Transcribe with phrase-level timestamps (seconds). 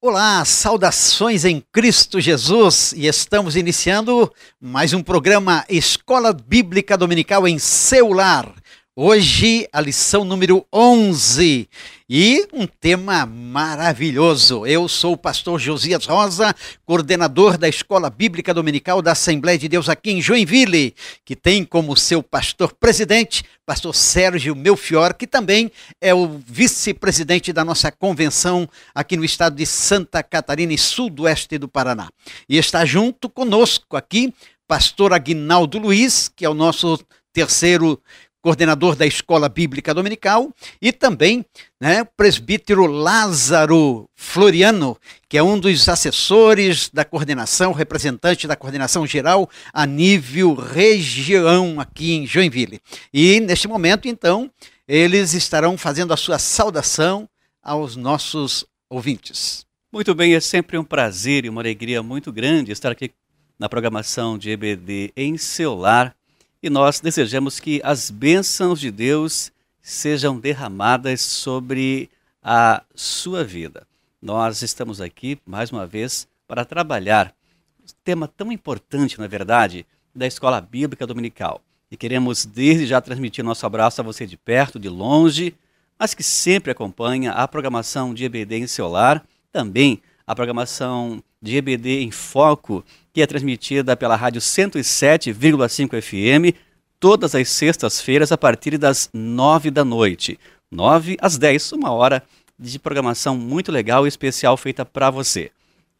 [0.00, 7.58] Olá, saudações em Cristo Jesus e estamos iniciando mais um programa Escola Bíblica Dominical em
[7.58, 8.54] seu lar.
[9.00, 11.68] Hoje a lição número 11
[12.10, 14.66] e um tema maravilhoso.
[14.66, 16.52] Eu sou o pastor Josias Rosa,
[16.84, 21.96] coordenador da Escola Bíblica Dominical da Assembleia de Deus aqui em Joinville, que tem como
[21.96, 25.70] seu pastor presidente, pastor Sérgio Melfior, que também
[26.00, 31.68] é o vice-presidente da nossa convenção aqui no estado de Santa Catarina e sudoeste do
[31.68, 32.08] Paraná.
[32.48, 34.34] E está junto conosco aqui
[34.66, 36.98] pastor Aguinaldo Luiz, que é o nosso
[37.32, 38.02] terceiro
[38.48, 41.44] coordenador da Escola Bíblica Dominical, e também
[41.78, 44.96] né, o presbítero Lázaro Floriano,
[45.28, 52.14] que é um dos assessores da coordenação, representante da coordenação geral a nível região aqui
[52.14, 52.80] em Joinville.
[53.12, 54.50] E neste momento, então,
[54.88, 57.28] eles estarão fazendo a sua saudação
[57.62, 59.66] aos nossos ouvintes.
[59.92, 63.10] Muito bem, é sempre um prazer e uma alegria muito grande estar aqui
[63.58, 66.16] na programação de EBD em seu lar
[66.62, 72.10] e nós desejamos que as bênçãos de Deus sejam derramadas sobre
[72.42, 73.86] a sua vida.
[74.20, 77.32] Nós estamos aqui, mais uma vez, para trabalhar
[77.80, 81.62] um tema tão importante, na verdade, da Escola Bíblica Dominical.
[81.90, 85.54] E queremos desde já transmitir nosso abraço a você de perto, de longe,
[85.98, 91.56] mas que sempre acompanha a programação de EBD em seu lar, também a programação de
[91.56, 92.84] EBD em Foco,
[93.14, 96.54] que é transmitida pela rádio 107,5 FM,
[97.00, 100.38] todas as sextas-feiras, a partir das 9 da noite.
[100.70, 102.22] 9 às 10, uma hora
[102.58, 105.50] de programação muito legal e especial feita para você.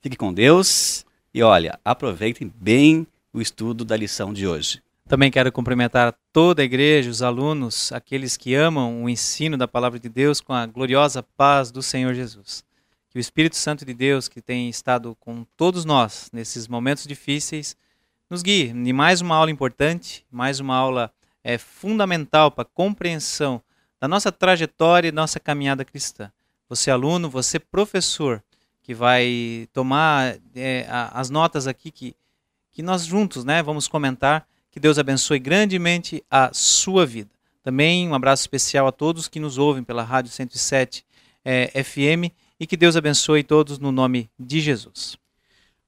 [0.02, 4.82] Fique com Deus e olha, aproveitem bem o estudo da lição de hoje.
[5.08, 9.98] Também quero cumprimentar toda a igreja, os alunos, aqueles que amam o ensino da palavra
[9.98, 12.67] de Deus com a gloriosa paz do Senhor Jesus.
[13.18, 17.76] O Espírito Santo de Deus, que tem estado com todos nós nesses momentos difíceis,
[18.30, 23.60] nos guie em mais uma aula importante, mais uma aula é, fundamental para a compreensão
[23.98, 26.30] da nossa trajetória e nossa caminhada cristã.
[26.68, 28.40] Você aluno, você professor,
[28.84, 32.14] que vai tomar é, as notas aqui que,
[32.70, 34.46] que nós juntos né, vamos comentar.
[34.70, 37.30] Que Deus abençoe grandemente a sua vida.
[37.64, 41.04] Também um abraço especial a todos que nos ouvem pela Rádio 107
[41.44, 45.16] é, FM e que Deus abençoe todos no nome de Jesus.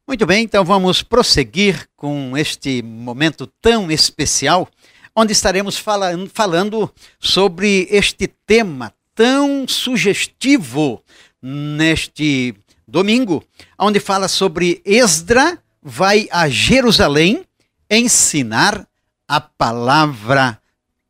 [0.07, 4.69] Muito bem, então vamos prosseguir com este momento tão especial,
[5.15, 11.03] onde estaremos falando, falando sobre este tema tão sugestivo
[11.41, 12.55] neste
[12.87, 13.45] domingo,
[13.79, 17.45] onde fala sobre Esdra vai a Jerusalém
[17.89, 18.87] ensinar
[19.27, 20.61] a palavra,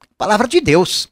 [0.00, 1.08] a palavra de Deus.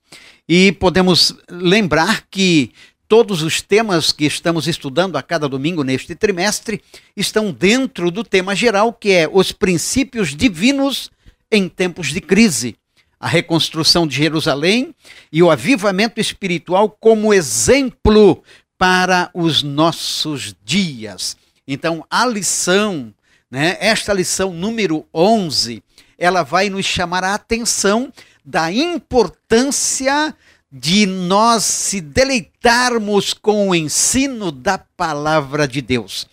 [0.49, 2.73] E podemos lembrar que
[3.09, 6.83] Todos os temas que estamos estudando a cada domingo neste trimestre
[7.17, 11.11] estão dentro do tema geral, que é os princípios divinos
[11.51, 12.77] em tempos de crise.
[13.19, 14.95] A reconstrução de Jerusalém
[15.33, 18.43] e o avivamento espiritual como exemplo
[18.77, 21.35] para os nossos dias.
[21.67, 23.13] Então, a lição,
[23.51, 25.83] né, esta lição número 11,
[26.19, 28.13] ela vai nos chamar a atenção
[28.45, 30.37] da importância
[30.71, 36.29] de nós se deleitarmos com o ensino da palavra de Deus.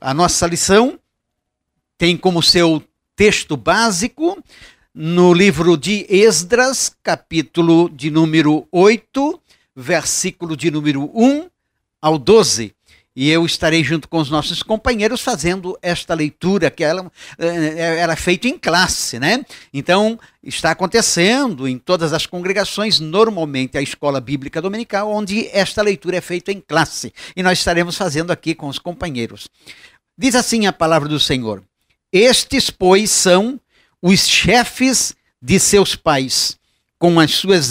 [0.00, 0.98] A nossa lição
[1.98, 2.82] tem como seu
[3.16, 4.42] texto básico
[4.94, 9.40] no livro de Esdras, capítulo de número 8,
[9.74, 11.48] versículo de número 1
[12.00, 12.74] ao 12
[13.14, 18.16] e eu estarei junto com os nossos companheiros fazendo esta leitura que ela eh, era
[18.16, 19.44] feita em classe, né?
[19.72, 26.16] Então está acontecendo em todas as congregações normalmente a escola bíblica dominical onde esta leitura
[26.16, 29.48] é feita em classe e nós estaremos fazendo aqui com os companheiros.
[30.16, 31.62] Diz assim a palavra do Senhor:
[32.12, 33.60] Estes pois são
[34.00, 36.58] os chefes de seus pais
[37.02, 37.70] com as suas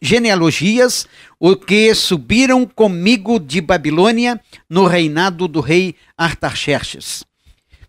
[0.00, 1.08] genealogias,
[1.40, 4.40] o que subiram comigo de Babilônia
[4.70, 7.24] no reinado do rei Artaxerxes.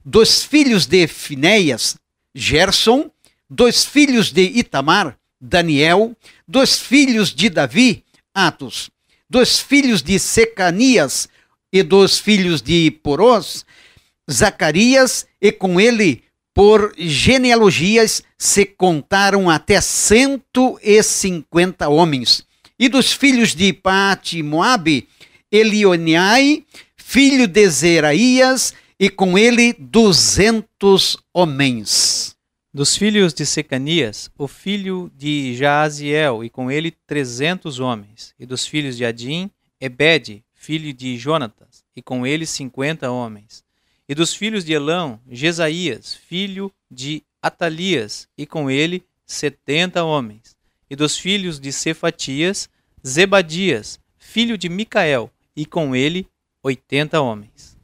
[0.04, 1.96] Dos filhos de Finéias,
[2.34, 3.12] Gerson,
[3.48, 6.18] dos filhos de Itamar, Daniel,
[6.48, 8.04] dos filhos de Davi,
[8.34, 8.90] Atos,
[9.30, 11.30] dos filhos de Secanias
[11.72, 13.64] e dos filhos de Porós,
[14.28, 16.24] Zacarias, e com ele
[16.54, 22.46] por genealogias se contaram até 150 homens.
[22.78, 25.08] E dos filhos de Pati e Moabe,
[25.52, 26.66] Elioneai,
[26.96, 32.36] filho de Zeraías, e com ele duzentos homens.
[32.74, 38.34] Dos filhos de Secanias, o filho de Jaaziel, e com ele trezentos homens.
[38.40, 41.84] E dos filhos de Adim, Ebed, filho de Jonatas.
[41.96, 43.64] e com ele cinquenta homens.
[44.08, 50.58] E dos filhos de Elão, Jesaías, filho de Atalias, e com ele setenta homens.
[50.90, 52.70] E dos filhos de Cefatias,
[53.06, 56.28] Zebadias, filho de Micael, e com ele
[56.62, 57.78] oitenta homens.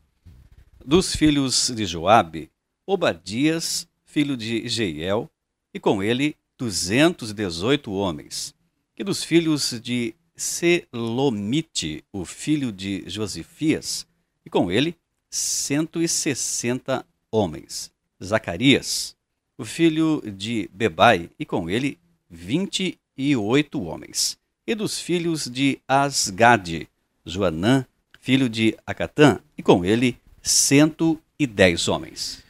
[0.85, 2.49] Dos filhos de Joabe,
[2.85, 5.29] Obadias, filho de Jeiel,
[5.73, 8.53] e com ele duzentos e dezoito homens.
[8.97, 14.05] E dos filhos de Selomite, o filho de Josifias,
[14.45, 14.97] e com ele
[15.29, 17.91] cento e sessenta homens.
[18.23, 19.15] Zacarias,
[19.57, 21.97] o filho de Bebai, e com ele
[22.29, 24.37] vinte e oito homens.
[24.67, 26.87] E dos filhos de Asgade,
[27.25, 27.85] Joanã,
[28.19, 32.43] filho de Acatã, e com ele cento e dez homens.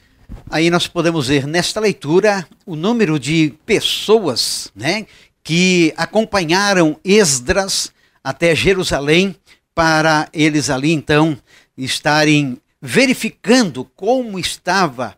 [0.50, 5.06] Aí nós podemos ver nesta leitura o número de pessoas né,
[5.44, 7.92] que acompanharam Esdras
[8.24, 9.36] até Jerusalém
[9.74, 11.38] para eles ali então
[11.78, 15.16] estarem verificando como estava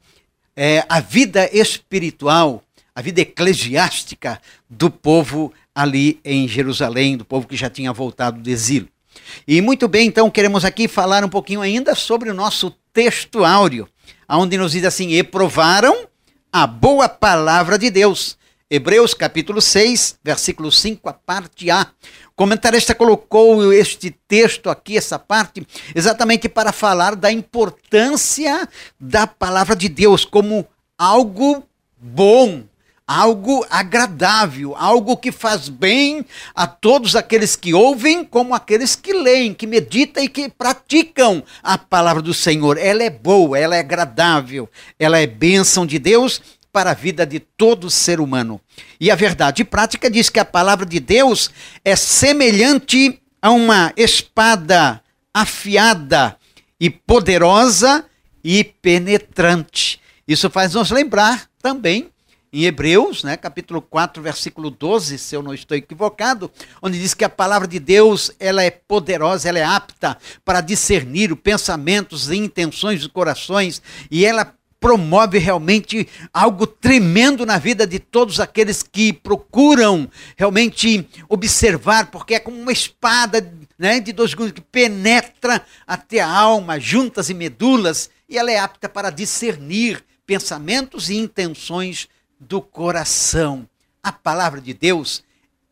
[0.55, 2.63] é, a vida espiritual,
[2.93, 8.49] a vida eclesiástica do povo ali em Jerusalém, do povo que já tinha voltado do
[8.49, 8.89] exílio.
[9.47, 13.87] E muito bem, então queremos aqui falar um pouquinho ainda sobre o nosso texto áureo,
[14.27, 16.07] onde nos diz assim: E provaram
[16.51, 18.37] a boa palavra de Deus
[18.73, 21.87] Hebreus capítulo 6, versículo 5, a parte A.
[22.29, 28.65] O comentarista colocou este texto aqui, essa parte, exatamente para falar da importância
[28.97, 30.65] da palavra de Deus como
[30.97, 32.63] algo bom,
[33.05, 36.25] algo agradável, algo que faz bem
[36.55, 41.77] a todos aqueles que ouvem, como aqueles que leem, que meditam e que praticam a
[41.77, 42.77] palavra do Senhor.
[42.77, 46.41] Ela é boa, ela é agradável, ela é bênção de Deus
[46.71, 48.59] para a vida de todo ser humano.
[48.99, 51.49] E a verdade prática diz que a palavra de Deus
[51.83, 55.01] é semelhante a uma espada
[55.33, 56.37] afiada
[56.79, 58.05] e poderosa
[58.43, 59.99] e penetrante.
[60.27, 62.09] Isso faz nos lembrar também
[62.53, 66.51] em Hebreus, né, capítulo 4, versículo 12, se eu não estou equivocado,
[66.81, 71.31] onde diz que a palavra de Deus, ela é poderosa, ela é apta para discernir
[71.31, 77.99] os pensamentos e intenções dos corações, e ela promove realmente algo tremendo na vida de
[77.99, 84.51] todos aqueles que procuram realmente observar, porque é como uma espada né, de dois gumes
[84.51, 91.11] que penetra até a alma, juntas e medulas, e ela é apta para discernir pensamentos
[91.11, 93.69] e intenções do coração.
[94.01, 95.23] A palavra de Deus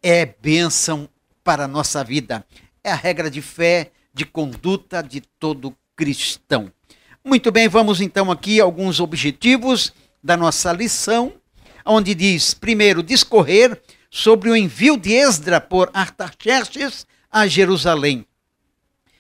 [0.04, 1.10] é bênção
[1.44, 2.46] para a nossa vida.
[2.84, 6.72] É a regra de fé, de conduta de todo cristão.
[7.30, 11.32] Muito bem, vamos então aqui alguns objetivos da nossa lição,
[11.86, 13.80] onde diz, primeiro, discorrer
[14.10, 18.26] sobre o envio de Esdra por Artaxerxes a Jerusalém.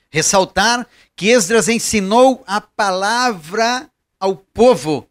[0.10, 3.88] Ressaltar que Esdras ensinou a palavra
[4.20, 5.08] ao povo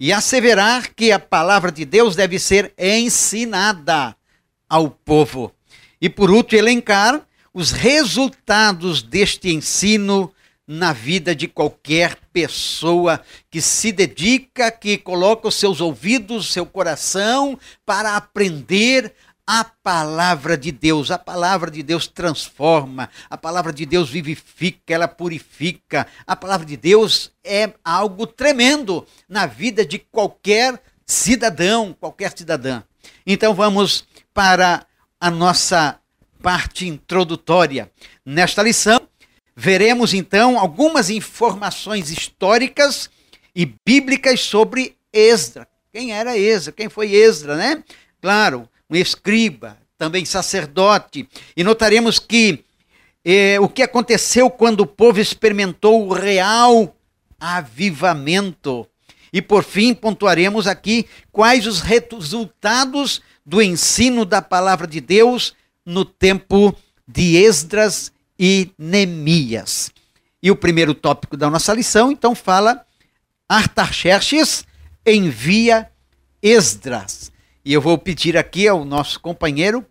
[0.00, 4.16] e asseverar que a palavra de Deus deve ser ensinada
[4.68, 5.54] ao povo.
[6.00, 10.33] E por último, elencar os resultados deste ensino
[10.66, 13.20] na vida de qualquer pessoa
[13.50, 19.14] que se dedica, que coloca os seus ouvidos, seu coração para aprender
[19.46, 21.10] a palavra de Deus.
[21.10, 26.06] A palavra de Deus transforma, a palavra de Deus vivifica, ela purifica.
[26.26, 32.82] A palavra de Deus é algo tremendo na vida de qualquer cidadão, qualquer cidadã.
[33.26, 34.86] Então vamos para
[35.20, 35.98] a nossa
[36.42, 37.90] parte introdutória.
[38.24, 39.08] Nesta lição,
[39.56, 43.08] Veremos então algumas informações históricas
[43.54, 45.68] e bíblicas sobre Esdra.
[45.92, 46.72] Quem era Esdra?
[46.72, 47.84] Quem foi Esdra, né?
[48.20, 51.28] Claro, um escriba, também sacerdote.
[51.56, 52.64] E notaremos que
[53.24, 56.94] eh, o que aconteceu quando o povo experimentou o real
[57.38, 58.86] avivamento.
[59.32, 66.04] E por fim, pontuaremos aqui quais os resultados do ensino da palavra de Deus no
[66.04, 66.74] tempo
[67.06, 69.90] de Esdras e Neemias.
[70.42, 72.84] E o primeiro tópico da nossa lição, então, fala
[73.48, 74.64] Artaxerxes
[75.06, 75.90] envia
[76.42, 77.32] Esdras.
[77.64, 79.84] E eu vou pedir aqui ao nosso companheiro,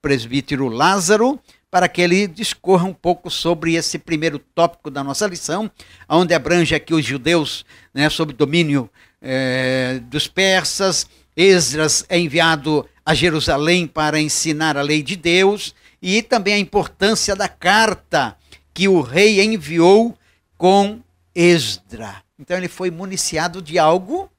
[0.00, 1.38] presbítero Lázaro,
[1.70, 5.70] para que ele discorra um pouco sobre esse primeiro tópico da nossa lição,
[6.08, 8.88] onde abrange aqui os judeus né, sob domínio
[9.20, 11.06] é, dos persas.
[11.36, 17.34] Esdras é enviado a Jerusalém para ensinar a lei de Deus e também a importância
[17.34, 18.36] da carta
[18.72, 20.16] que o rei enviou
[20.56, 21.00] com
[21.34, 22.22] Esdra.
[22.38, 24.30] Então ele foi municiado de algo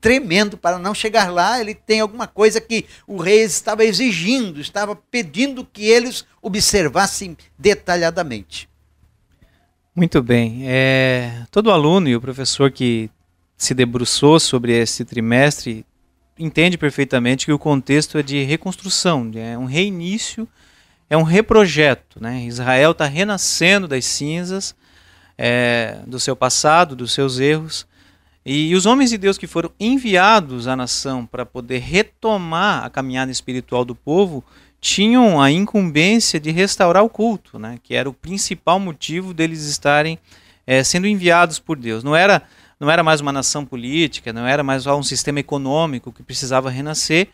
[0.00, 1.60] tremendo para não chegar lá.
[1.60, 8.68] Ele tem alguma coisa que o rei estava exigindo, estava pedindo que eles observassem detalhadamente.
[9.94, 10.62] Muito bem.
[10.66, 13.10] É, todo aluno e o professor que
[13.56, 15.84] se debruçou sobre esse trimestre
[16.38, 20.46] entende perfeitamente que o contexto é de reconstrução, é um reinício,
[21.08, 22.20] é um reprojeto.
[22.20, 22.44] Né?
[22.44, 24.74] Israel está renascendo das cinzas
[25.38, 27.86] é, do seu passado, dos seus erros.
[28.44, 33.32] E os homens de Deus que foram enviados à nação para poder retomar a caminhada
[33.32, 34.44] espiritual do povo
[34.80, 37.78] tinham a incumbência de restaurar o culto, né?
[37.82, 40.18] que era o principal motivo deles estarem
[40.66, 42.04] é, sendo enviados por Deus.
[42.04, 42.42] Não era
[42.78, 47.28] não era mais uma nação política, não era mais um sistema econômico que precisava renascer,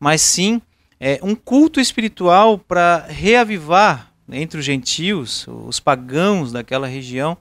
[0.00, 0.60] mas sim
[1.00, 7.36] é, um culto espiritual para reavivar entre os gentios, os pagãos daquela região,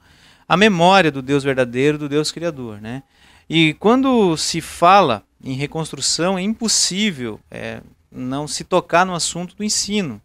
[0.47, 2.79] a memória do Deus verdadeiro, do Deus criador.
[2.79, 3.03] Né?
[3.49, 7.81] E quando se fala em reconstrução, é impossível é,
[8.11, 10.21] não se tocar no assunto do ensino.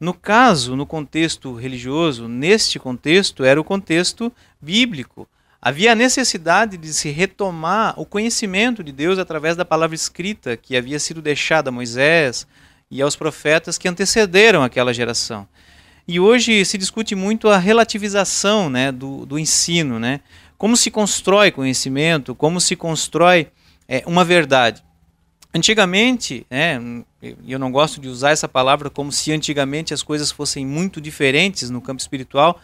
[0.00, 5.28] No caso, no contexto religioso, neste contexto, era o contexto bíblico.
[5.66, 10.76] Havia a necessidade de se retomar o conhecimento de Deus através da palavra escrita que
[10.76, 12.46] havia sido deixada a Moisés
[12.90, 15.48] e aos profetas que antecederam aquela geração.
[16.06, 20.20] E hoje se discute muito a relativização né, do, do ensino, né?
[20.58, 23.48] como se constrói conhecimento, como se constrói
[23.88, 24.84] é, uma verdade.
[25.54, 26.78] Antigamente, né,
[27.48, 31.70] eu não gosto de usar essa palavra como se antigamente as coisas fossem muito diferentes
[31.70, 32.60] no campo espiritual,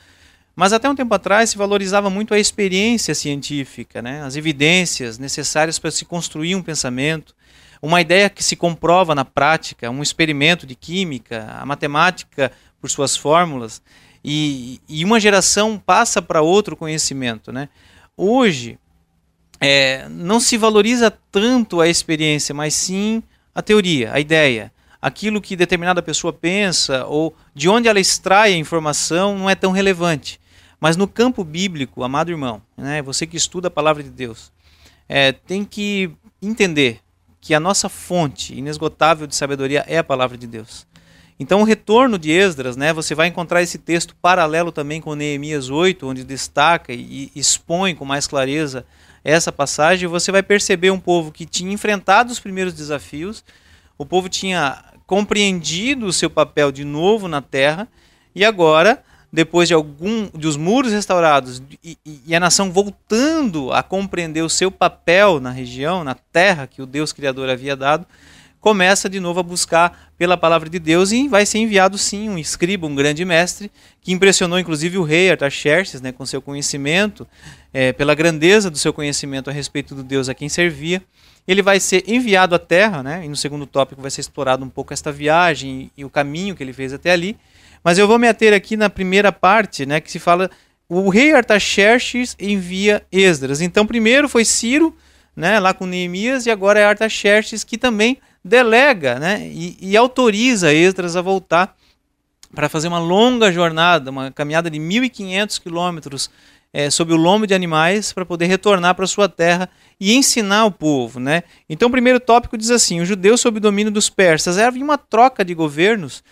[0.60, 4.22] mas até um tempo atrás se valorizava muito a experiência científica, né?
[4.22, 7.34] as evidências necessárias para se construir um pensamento,
[7.80, 13.16] uma ideia que se comprova na prática, um experimento de química, a matemática por suas
[13.16, 13.80] fórmulas,
[14.22, 17.50] e, e uma geração passa para outro conhecimento.
[17.50, 17.70] Né?
[18.14, 18.78] Hoje,
[19.58, 23.22] é, não se valoriza tanto a experiência, mas sim
[23.54, 24.70] a teoria, a ideia.
[25.00, 29.72] Aquilo que determinada pessoa pensa ou de onde ela extrai a informação não é tão
[29.72, 30.38] relevante.
[30.80, 34.50] Mas no campo bíblico, amado irmão, né, você que estuda a palavra de Deus,
[35.08, 36.10] é, tem que
[36.40, 37.00] entender
[37.40, 40.86] que a nossa fonte inesgotável de sabedoria é a palavra de Deus.
[41.38, 45.70] Então, o retorno de Esdras, né, você vai encontrar esse texto paralelo também com Neemias
[45.70, 48.84] 8, onde destaca e expõe com mais clareza
[49.24, 50.06] essa passagem.
[50.06, 53.42] Você vai perceber um povo que tinha enfrentado os primeiros desafios,
[53.96, 57.88] o povo tinha compreendido o seu papel de novo na terra
[58.34, 61.96] e agora depois de algum dos muros restaurados e,
[62.26, 66.86] e, a nação voltando a compreender o seu papel na região, na terra que o
[66.86, 68.06] Deus Criador havia dado,
[68.60, 72.38] começa de novo a buscar pela palavra de Deus e vai ser enviado sim um
[72.38, 73.70] escriba, um grande mestre,
[74.02, 77.26] que impressionou inclusive o rei Artaxerxes né, com seu conhecimento,
[77.72, 81.02] é, pela grandeza do seu conhecimento a respeito do Deus a quem servia.
[81.48, 84.68] Ele vai ser enviado à terra, né, e no segundo tópico vai ser explorado um
[84.68, 87.36] pouco esta viagem e, o caminho que ele fez até ali.
[87.82, 90.50] Mas eu vou me ater aqui na primeira parte, né, que se fala
[90.88, 93.60] o rei Artaxerxes envia Esdras.
[93.60, 94.94] Então, primeiro foi Ciro,
[95.36, 100.72] né, lá com Neemias, e agora é Artaxerxes que também delega né, e, e autoriza
[100.72, 101.76] Esdras a voltar
[102.54, 106.30] para fazer uma longa jornada, uma caminhada de 1.500 quilômetros
[106.72, 109.68] é, sob o lombo de animais para poder retornar para sua terra
[109.98, 111.20] e ensinar o povo.
[111.20, 111.42] Né?
[111.68, 114.58] Então, o primeiro tópico diz assim: os judeus sob o domínio dos persas.
[114.58, 116.22] Havia uma troca de governos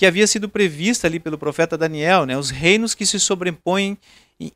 [0.00, 2.34] que havia sido prevista ali pelo profeta Daniel, né?
[2.34, 3.98] os reinos que se sobrepõem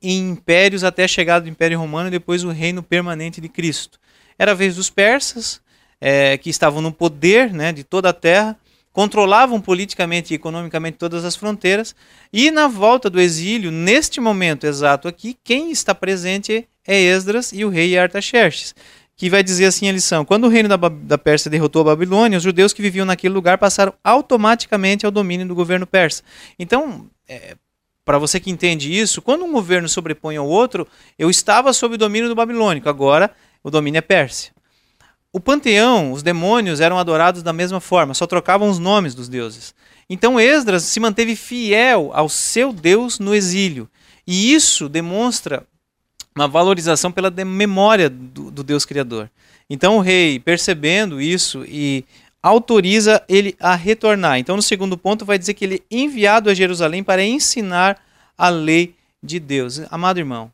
[0.00, 4.00] em impérios até a chegada do Império Romano e depois o reino permanente de Cristo.
[4.38, 5.60] Era a vez dos persas,
[6.00, 8.58] é, que estavam no poder né, de toda a terra,
[8.90, 11.94] controlavam politicamente e economicamente todas as fronteiras,
[12.32, 17.66] e na volta do exílio, neste momento exato aqui, quem está presente é Esdras e
[17.66, 18.74] o rei Artaxerxes
[19.16, 22.38] que vai dizer assim a lição: quando o reino da, da Pérsia derrotou a Babilônia,
[22.38, 26.22] os judeus que viviam naquele lugar passaram automaticamente ao domínio do governo persa.
[26.58, 27.56] Então, é,
[28.04, 30.86] para você que entende isso, quando um governo sobrepõe ao outro,
[31.18, 33.30] eu estava sob o domínio do babilônico, agora
[33.62, 34.52] o domínio é Pérsia.
[35.32, 39.74] O panteão, os demônios eram adorados da mesma forma, só trocavam os nomes dos deuses.
[40.08, 43.88] Então Esdras se manteve fiel ao seu Deus no exílio.
[44.26, 45.66] E isso demonstra
[46.36, 49.30] uma valorização pela memória do, do Deus Criador.
[49.70, 52.04] Então o rei, percebendo isso e
[52.42, 54.38] autoriza ele a retornar.
[54.38, 57.98] Então, no segundo ponto, vai dizer que ele é enviado a Jerusalém para ensinar
[58.36, 59.80] a lei de Deus.
[59.90, 60.52] Amado irmão,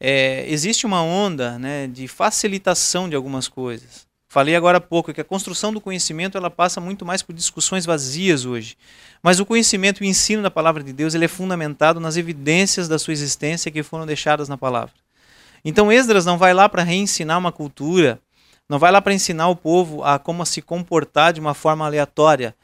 [0.00, 4.10] é, existe uma onda né, de facilitação de algumas coisas.
[4.28, 7.84] Falei agora há pouco que a construção do conhecimento ela passa muito mais por discussões
[7.84, 8.76] vazias hoje.
[9.22, 12.88] Mas o conhecimento e o ensino da palavra de Deus ele é fundamentado nas evidências
[12.88, 15.01] da sua existência que foram deixadas na palavra.
[15.64, 18.20] Então Esdras não vai lá para reensinar uma cultura,
[18.68, 22.54] não vai lá para ensinar o povo a como se comportar de uma forma aleatória.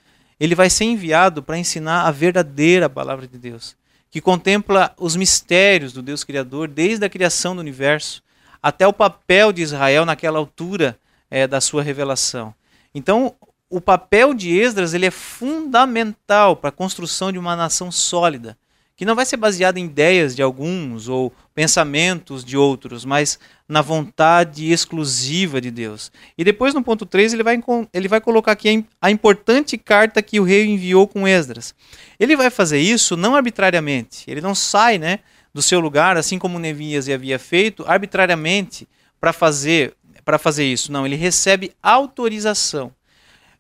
[0.40, 3.76] Ele vai ser enviado para ensinar a verdadeira palavra de Deus,
[4.10, 8.22] que contempla os mistérios do Deus Criador, desde a criação do universo
[8.62, 10.98] até o papel de Israel naquela altura
[11.30, 12.54] é, da sua revelação.
[12.94, 13.34] Então,
[13.70, 18.56] o papel de Esdras ele é fundamental para a construção de uma nação sólida,
[18.98, 23.38] que não vai ser baseada em ideias de alguns ou pensamentos de outros, mas
[23.68, 26.10] na vontade exclusiva de Deus.
[26.36, 27.62] E depois, no ponto 3, ele vai,
[27.94, 31.76] ele vai colocar aqui a importante carta que o rei enviou com Esdras.
[32.18, 35.20] Ele vai fazer isso não arbitrariamente, ele não sai né,
[35.54, 38.88] do seu lugar, assim como Neemias havia feito, arbitrariamente
[39.20, 39.94] para fazer,
[40.40, 40.90] fazer isso.
[40.90, 42.92] Não, ele recebe autorização.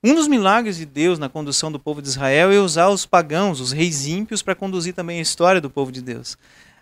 [0.02, 3.60] Um dos milagres de Deus na condução do povo de Israel é usar os pagãos,
[3.60, 6.38] os reis ímpios, para conduzir também a história do povo de Deus.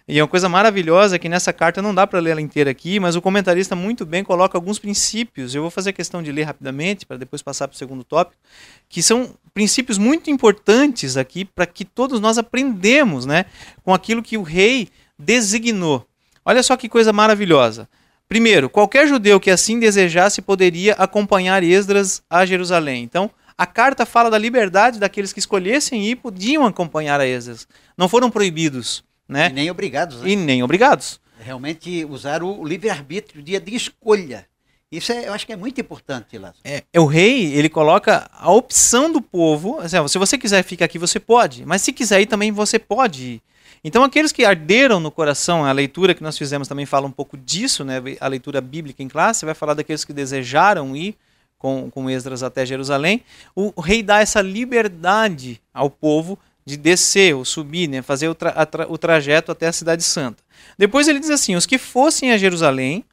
[0.07, 3.01] E é uma coisa maravilhosa que nessa carta não dá para ler ela inteira aqui,
[3.01, 5.55] mas o comentarista muito bem coloca alguns princípios.
[5.55, 8.41] Eu vou fazer questão de ler rapidamente para depois passar para o segundo tópico,
[8.87, 13.47] que são princípios muito importantes aqui para que todos nós aprendemos, né,
[13.83, 16.07] com aquilo que o rei designou.
[16.45, 17.89] Olha só que coisa maravilhosa.
[18.29, 23.03] Primeiro, qualquer judeu que assim desejasse poderia acompanhar Esdras a Jerusalém.
[23.03, 27.67] Então, a carta fala da liberdade daqueles que escolhessem ir podiam acompanhar a Esdras.
[27.97, 29.49] Não foram proibidos, né?
[29.49, 30.21] E nem obrigados.
[30.21, 30.31] Né?
[30.31, 31.21] E nem obrigados.
[31.39, 34.47] Realmente usar o livre-arbítrio, dia de escolha.
[34.91, 36.61] Isso é, eu acho que é muito importante, Lázaro.
[36.65, 39.79] É, é, o rei, ele coloca a opção do povo.
[39.81, 41.65] Assim, se você quiser ficar aqui, você pode.
[41.65, 43.43] Mas se quiser ir também, você pode ir.
[43.87, 47.37] Então, aqueles que arderam no coração, a leitura que nós fizemos também fala um pouco
[47.37, 48.03] disso, né?
[48.19, 51.15] a leitura bíblica em classe, vai falar daqueles que desejaram ir
[51.57, 53.23] com, com Esdras até Jerusalém.
[53.55, 58.03] O, rei dá essa liberdade ao povo de descer ou subir, né?
[58.03, 60.43] fazer o, tra, o trajeto até a Cidade Santa.
[60.77, 63.05] Depois ele diz assim: os que fossem a Jerusalém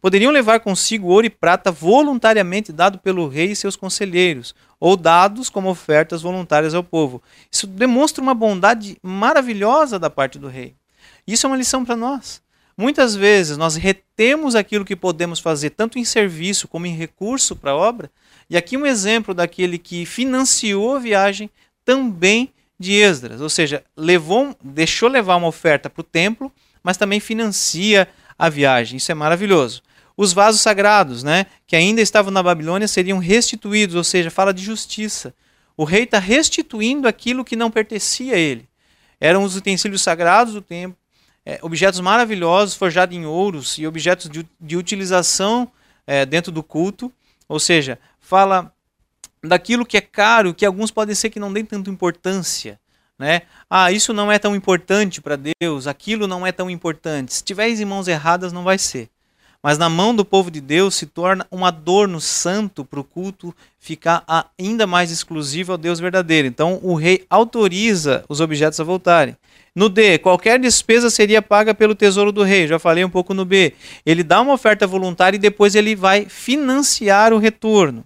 [0.00, 5.50] poderiam levar consigo ouro e prata voluntariamente dado pelo rei e seus conselheiros, ou dados
[5.50, 7.22] como ofertas voluntárias ao povo.
[7.50, 10.74] Isso demonstra uma bondade maravilhosa da parte do rei.
[11.26, 12.42] Isso é uma lição para nós.
[12.76, 17.72] Muitas vezes nós retemos aquilo que podemos fazer, tanto em serviço como em recurso para
[17.72, 18.10] a obra.
[18.48, 21.50] E aqui um exemplo daquele que financiou a viagem
[21.84, 26.50] também de Esdras, ou seja, levou, deixou levar uma oferta para o templo,
[26.82, 28.96] mas também financia a viagem.
[28.96, 29.82] Isso é maravilhoso.
[30.16, 34.62] Os vasos sagrados, né, que ainda estavam na Babilônia, seriam restituídos, ou seja, fala de
[34.62, 35.34] justiça.
[35.76, 38.68] O rei está restituindo aquilo que não pertencia a ele.
[39.20, 40.96] Eram os utensílios sagrados do templo,
[41.44, 45.70] é, objetos maravilhosos, forjados em ouros e objetos de, de utilização
[46.06, 47.12] é, dentro do culto.
[47.48, 48.72] Ou seja, fala
[49.42, 52.78] daquilo que é caro, que alguns podem ser que não deem tanta importância.
[53.18, 53.42] Né?
[53.68, 57.34] Ah, isso não é tão importante para Deus, aquilo não é tão importante.
[57.34, 59.10] Se tiver em mãos erradas, não vai ser
[59.62, 63.54] mas na mão do povo de Deus se torna um adorno santo para o culto
[63.78, 64.24] ficar
[64.58, 66.48] ainda mais exclusivo ao Deus verdadeiro.
[66.48, 69.36] Então o rei autoriza os objetos a voltarem.
[69.74, 72.66] No D, qualquer despesa seria paga pelo tesouro do rei.
[72.66, 73.74] Já falei um pouco no B.
[74.04, 78.04] Ele dá uma oferta voluntária e depois ele vai financiar o retorno.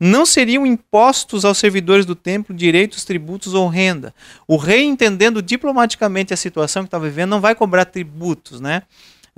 [0.00, 4.14] Não seriam impostos aos servidores do templo direitos, tributos ou renda.
[4.46, 8.82] O rei, entendendo diplomaticamente a situação que está vivendo, não vai cobrar tributos, né?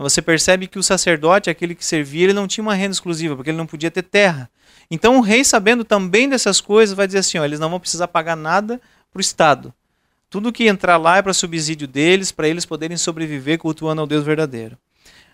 [0.02, 3.50] Você percebe que o sacerdote, aquele que servia, ele não tinha uma renda exclusiva, porque
[3.50, 4.48] ele não podia ter terra.
[4.90, 8.08] Então o rei, sabendo também dessas coisas, vai dizer assim: ó, eles não vão precisar
[8.08, 8.80] pagar nada
[9.12, 9.72] para o Estado.
[10.28, 14.24] Tudo que entrar lá é para subsídio deles, para eles poderem sobreviver cultuando ao Deus
[14.24, 14.78] verdadeiro.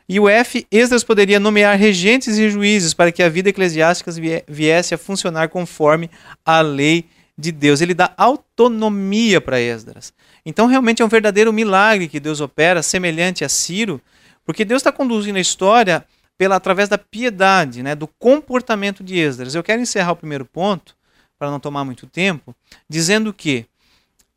[0.08, 4.10] E o F, Esdras poderia nomear regentes e juízes para que a vida eclesiástica
[4.48, 6.08] viesse a funcionar conforme
[6.44, 7.80] a lei de Deus.
[7.80, 10.12] Ele dá autonomia para Esdras.
[10.44, 14.00] Então, realmente é um verdadeiro milagre que Deus opera, semelhante a Ciro,
[14.46, 16.06] porque Deus está conduzindo a história
[16.38, 19.54] pela, através da piedade, né, do comportamento de Esdras.
[19.54, 20.96] Eu quero encerrar o primeiro ponto,
[21.38, 22.54] para não tomar muito tempo,
[22.88, 23.66] dizendo que,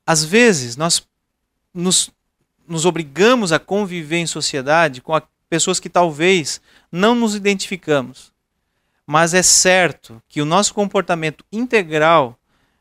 [0.06, 1.08] às vezes, nós
[1.74, 2.10] nos,
[2.68, 6.60] nos obrigamos a conviver em sociedade com pessoas que talvez
[6.92, 8.32] não nos identificamos.
[9.06, 12.38] Mas é certo que o nosso comportamento integral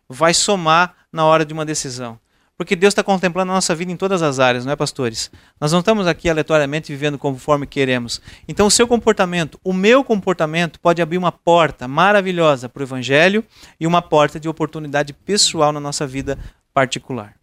[0.08, 2.18] vai somar na hora de uma decisão.
[2.58, 5.30] Porque Deus está contemplando a nossa vida em todas as áreas, não é, pastores?
[5.60, 8.20] Nós não estamos aqui aleatoriamente vivendo conforme queremos.
[8.48, 13.44] Então, o seu comportamento, o meu comportamento, pode abrir uma porta maravilhosa para o Evangelho
[13.78, 16.36] e uma porta de oportunidade pessoal na nossa vida
[16.74, 17.36] particular.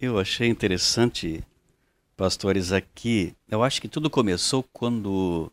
[0.00, 1.44] Eu achei interessante,
[2.16, 3.34] pastores, aqui.
[3.46, 5.52] Eu acho que tudo começou quando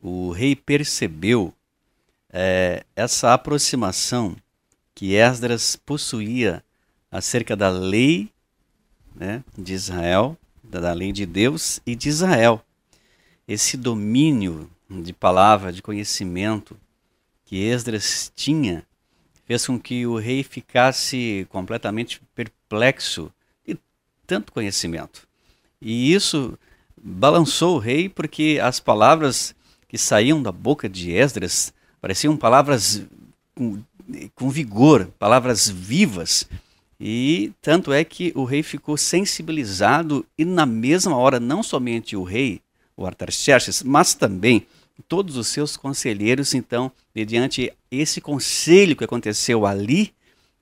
[0.00, 1.52] o rei percebeu
[2.32, 4.36] é, essa aproximação
[4.94, 6.62] que Esdras possuía
[7.14, 8.28] acerca da lei
[9.14, 12.60] né, de Israel, da lei de Deus e de Israel.
[13.46, 16.76] Esse domínio de palavra, de conhecimento
[17.44, 18.84] que Esdras tinha,
[19.46, 23.30] fez com que o rei ficasse completamente perplexo
[23.64, 23.78] e
[24.26, 25.28] tanto conhecimento.
[25.80, 26.58] E isso
[27.00, 29.54] balançou o rei porque as palavras
[29.86, 33.06] que saíam da boca de Esdras pareciam palavras
[33.54, 33.80] com,
[34.34, 36.48] com vigor, palavras vivas.
[37.06, 42.22] E tanto é que o rei ficou sensibilizado e na mesma hora não somente o
[42.22, 42.62] rei,
[42.96, 44.66] o Artaxerxes, mas também
[45.06, 50.14] todos os seus conselheiros, então, mediante esse conselho que aconteceu ali,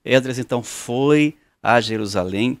[0.03, 2.59] Esdras então foi a Jerusalém,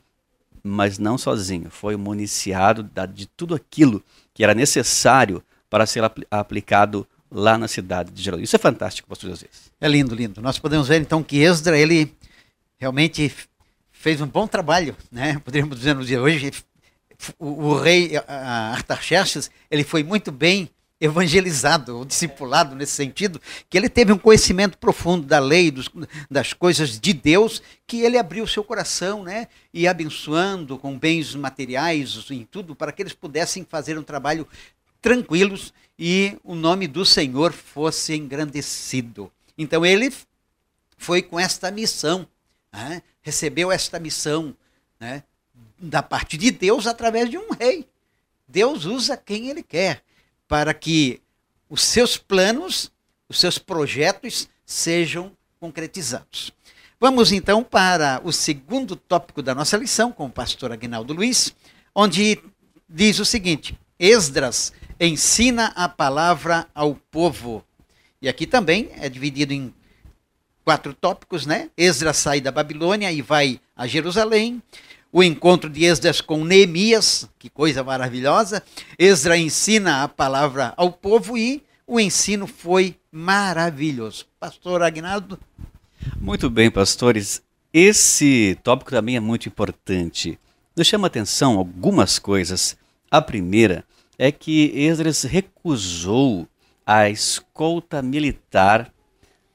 [0.63, 4.01] mas não sozinho, foi municiado de tudo aquilo
[4.33, 8.45] que era necessário para ser apl aplicado lá na cidade de Jerusalém.
[8.45, 9.47] Isso é fantástico, pastor José.
[9.81, 10.41] É lindo, lindo.
[10.41, 12.15] Nós podemos ver então que Esdras, ele
[12.79, 13.29] realmente
[14.03, 15.39] fez um bom trabalho, né?
[15.39, 16.51] Poderíamos dizer no dia de hoje,
[17.39, 23.87] o, o rei Artaxerxes, ele foi muito bem evangelizado, ou discipulado nesse sentido, que ele
[23.87, 25.89] teve um conhecimento profundo da lei, dos,
[26.29, 29.47] das coisas de Deus, que ele abriu seu coração, né?
[29.73, 34.45] E abençoando com bens materiais, em tudo, para que eles pudessem fazer um trabalho
[35.01, 39.31] tranquilos e o nome do Senhor fosse engrandecido.
[39.57, 40.13] Então ele
[40.97, 42.27] foi com esta missão,
[42.73, 43.01] né?
[43.23, 44.55] Recebeu esta missão
[44.99, 45.23] né?
[45.79, 47.87] da parte de Deus através de um rei.
[48.47, 50.03] Deus usa quem ele quer
[50.47, 51.19] para que
[51.69, 52.91] os seus planos,
[53.27, 56.53] os seus projetos sejam concretizados.
[56.99, 61.55] Vamos então para o segundo tópico da nossa lição com o pastor Aguinaldo Luiz,
[61.95, 62.39] onde
[62.87, 67.65] diz o seguinte: Esdras ensina a palavra ao povo.
[68.21, 69.73] E aqui também é dividido em
[70.63, 71.69] quatro tópicos, né?
[71.77, 74.61] Esdras sai da Babilônia e vai a Jerusalém
[75.13, 78.63] o encontro de Esdras com Neemias, que coisa maravilhosa.
[78.97, 84.25] Esdras ensina a palavra ao povo e o ensino foi maravilhoso.
[84.39, 85.37] Pastor Agnaldo.
[86.19, 87.43] Muito bem, pastores.
[87.71, 90.39] Esse tópico também é muito importante.
[90.75, 92.75] Nos chama atenção algumas coisas.
[93.11, 93.85] A primeira
[94.17, 96.47] é que Esdras recusou
[96.83, 98.91] a escolta militar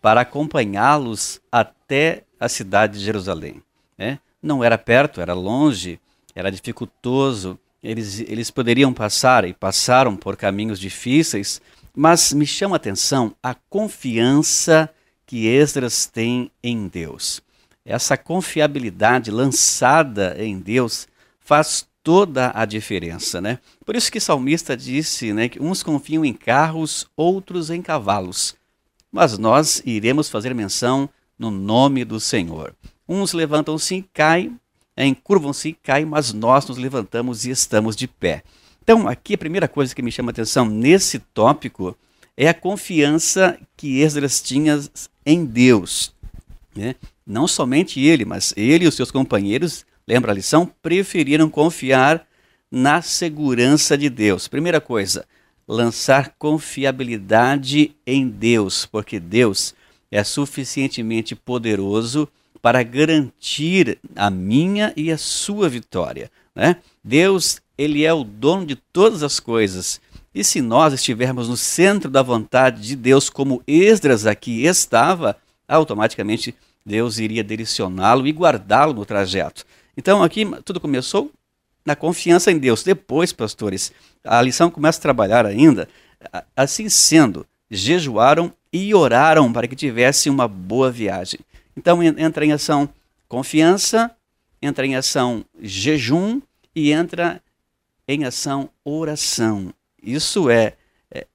[0.00, 3.62] para acompanhá-los até a cidade de Jerusalém.
[3.96, 4.20] Né?
[4.42, 6.00] não era perto, era longe,
[6.34, 7.58] era dificultoso.
[7.82, 11.60] Eles, eles poderiam passar e passaram por caminhos difíceis,
[11.94, 14.90] mas me chama a atenção a confiança
[15.26, 17.40] que Esdras tem em Deus.
[17.84, 21.06] Essa confiabilidade lançada em Deus
[21.40, 23.58] faz toda a diferença, né?
[23.84, 28.57] Por isso que o salmista disse, né, que uns confiam em carros, outros em cavalos.
[29.10, 32.74] Mas nós iremos fazer menção no nome do Senhor.
[33.08, 34.58] Uns levantam-se e caem,
[34.96, 38.42] encurvam-se e caem, mas nós nos levantamos e estamos de pé.
[38.82, 41.96] Então, aqui a primeira coisa que me chama a atenção nesse tópico
[42.36, 44.80] é a confiança que Esdras tinha
[45.26, 46.14] em Deus.
[46.74, 46.94] Né?
[47.26, 52.26] Não somente ele, mas ele e os seus companheiros, lembra a lição, preferiram confiar
[52.70, 54.48] na segurança de Deus.
[54.48, 55.26] Primeira coisa,
[55.68, 59.74] lançar confiabilidade em Deus, porque Deus
[60.10, 62.26] é suficientemente poderoso
[62.62, 66.30] para garantir a minha e a sua vitória.
[66.56, 66.76] Né?
[67.04, 70.00] Deus, ele é o dono de todas as coisas.
[70.34, 75.36] E se nós estivermos no centro da vontade de Deus, como Esdras aqui estava,
[75.68, 76.54] automaticamente
[76.84, 79.64] Deus iria direcioná-lo e guardá-lo no trajeto.
[79.96, 81.30] Então aqui tudo começou
[81.88, 82.82] na confiança em Deus.
[82.82, 85.88] Depois, pastores, a lição começa a trabalhar ainda.
[86.54, 91.40] Assim sendo, jejuaram e oraram para que tivesse uma boa viagem.
[91.74, 92.90] Então entra em ação
[93.26, 94.10] confiança,
[94.60, 96.42] entra em ação jejum
[96.74, 97.42] e entra
[98.06, 99.72] em ação oração.
[100.02, 100.74] Isso é,
[101.10, 101.26] é,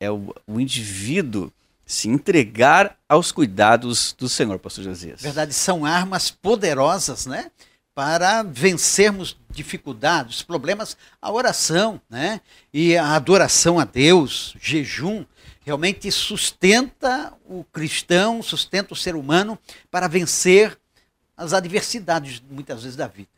[0.00, 1.52] é o, o, indivíduo
[1.86, 5.22] se entregar aos cuidados do Senhor, pastor Josias.
[5.22, 7.50] Verdade, são armas poderosas, né?
[7.94, 12.40] Para vencermos dificuldades, problemas, a oração, né?
[12.72, 15.24] E a adoração a Deus, jejum,
[15.64, 19.58] realmente sustenta o cristão, sustenta o ser humano
[19.90, 20.76] para vencer
[21.36, 23.28] as adversidades, muitas vezes, da vida.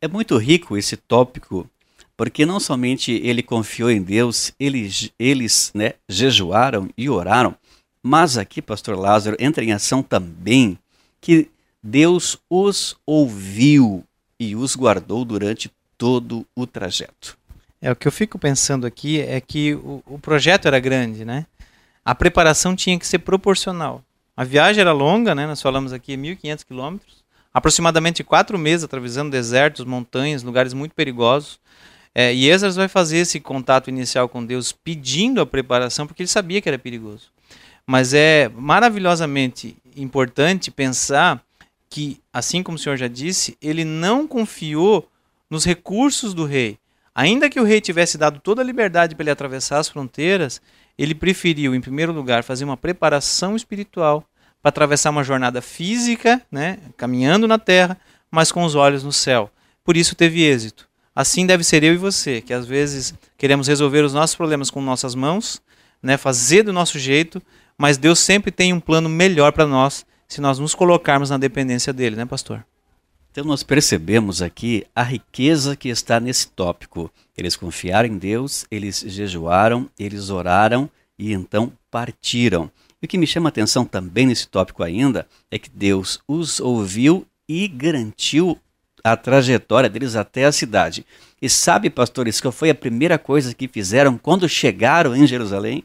[0.00, 1.68] É muito rico esse tópico,
[2.16, 7.56] porque não somente ele confiou em Deus, eles, eles né, jejuaram e oraram,
[8.02, 10.78] mas aqui, pastor Lázaro, entra em ação também
[11.20, 11.50] que
[11.86, 14.02] Deus os ouviu
[14.40, 17.36] e os guardou durante todo o trajeto.
[17.78, 21.44] É, o que eu fico pensando aqui é que o, o projeto era grande, né?
[22.02, 24.02] A preparação tinha que ser proporcional.
[24.34, 25.46] A viagem era longa, né?
[25.46, 31.60] Nós falamos aqui 1.500 quilômetros, aproximadamente quatro meses atravessando desertos, montanhas, lugares muito perigosos.
[32.14, 36.28] É, e Esdras vai fazer esse contato inicial com Deus pedindo a preparação, porque ele
[36.30, 37.30] sabia que era perigoso.
[37.86, 41.43] Mas é maravilhosamente importante pensar
[41.94, 45.08] que, assim como o senhor já disse, ele não confiou
[45.48, 46.76] nos recursos do rei.
[47.14, 50.60] Ainda que o rei tivesse dado toda a liberdade para ele atravessar as fronteiras,
[50.98, 54.24] ele preferiu, em primeiro lugar, fazer uma preparação espiritual
[54.60, 57.96] para atravessar uma jornada física, né, caminhando na terra,
[58.28, 59.48] mas com os olhos no céu.
[59.84, 60.88] Por isso teve êxito.
[61.14, 64.82] Assim deve ser eu e você, que às vezes queremos resolver os nossos problemas com
[64.82, 65.62] nossas mãos,
[66.02, 67.40] né, fazer do nosso jeito,
[67.78, 71.92] mas Deus sempre tem um plano melhor para nós se nós nos colocarmos na dependência
[71.92, 72.64] dele, né, pastor?
[73.30, 77.10] Então nós percebemos aqui a riqueza que está nesse tópico.
[77.36, 82.70] Eles confiaram em Deus, eles jejuaram, eles oraram e então partiram.
[83.02, 86.60] E o que me chama a atenção também nesse tópico ainda é que Deus os
[86.60, 88.58] ouviu e garantiu
[89.02, 91.04] a trajetória deles até a cidade.
[91.42, 95.84] E sabe, pastores, qual foi a primeira coisa que fizeram quando chegaram em Jerusalém?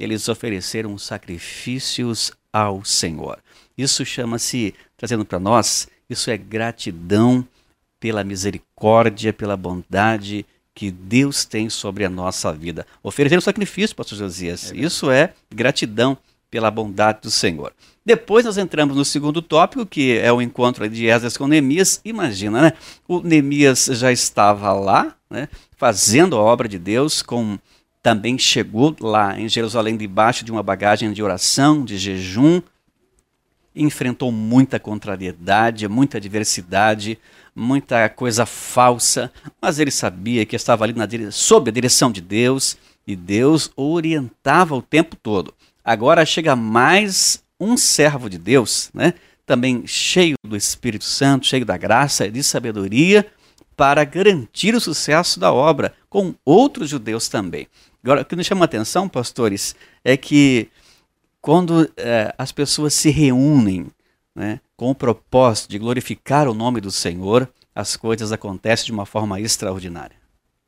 [0.00, 3.38] Eles ofereceram sacrifícios ao Senhor.
[3.76, 7.46] Isso chama-se, trazendo para nós, isso é gratidão
[8.00, 12.86] pela misericórdia, pela bondade que Deus tem sobre a nossa vida.
[13.02, 14.72] Oferecer um sacrifício, pastor Josias.
[14.72, 16.16] É isso é gratidão
[16.50, 17.72] pela bondade do Senhor.
[18.04, 22.00] Depois nós entramos no segundo tópico, que é o encontro de Esdras com Neemias.
[22.04, 22.72] Imagina, né?
[23.08, 25.48] O Neemias já estava lá, né?
[25.76, 27.58] fazendo a obra de Deus, com
[28.02, 32.62] também chegou lá em Jerusalém debaixo de uma bagagem de oração, de jejum,
[33.76, 37.18] enfrentou muita contrariedade, muita adversidade,
[37.54, 42.76] muita coisa falsa, mas ele sabia que estava ali na, sob a direção de Deus
[43.06, 45.54] e Deus orientava o tempo todo.
[45.84, 49.14] Agora chega mais um servo de Deus, né?
[49.46, 53.24] também cheio do Espírito Santo, cheio da graça e de sabedoria,
[53.76, 57.68] para garantir o sucesso da obra, com outros judeus também.
[58.02, 60.68] Agora, o que nos chama a atenção, pastores, é que
[61.46, 63.86] quando é, as pessoas se reúnem
[64.34, 69.06] né, com o propósito de glorificar o nome do Senhor, as coisas acontecem de uma
[69.06, 70.16] forma extraordinária.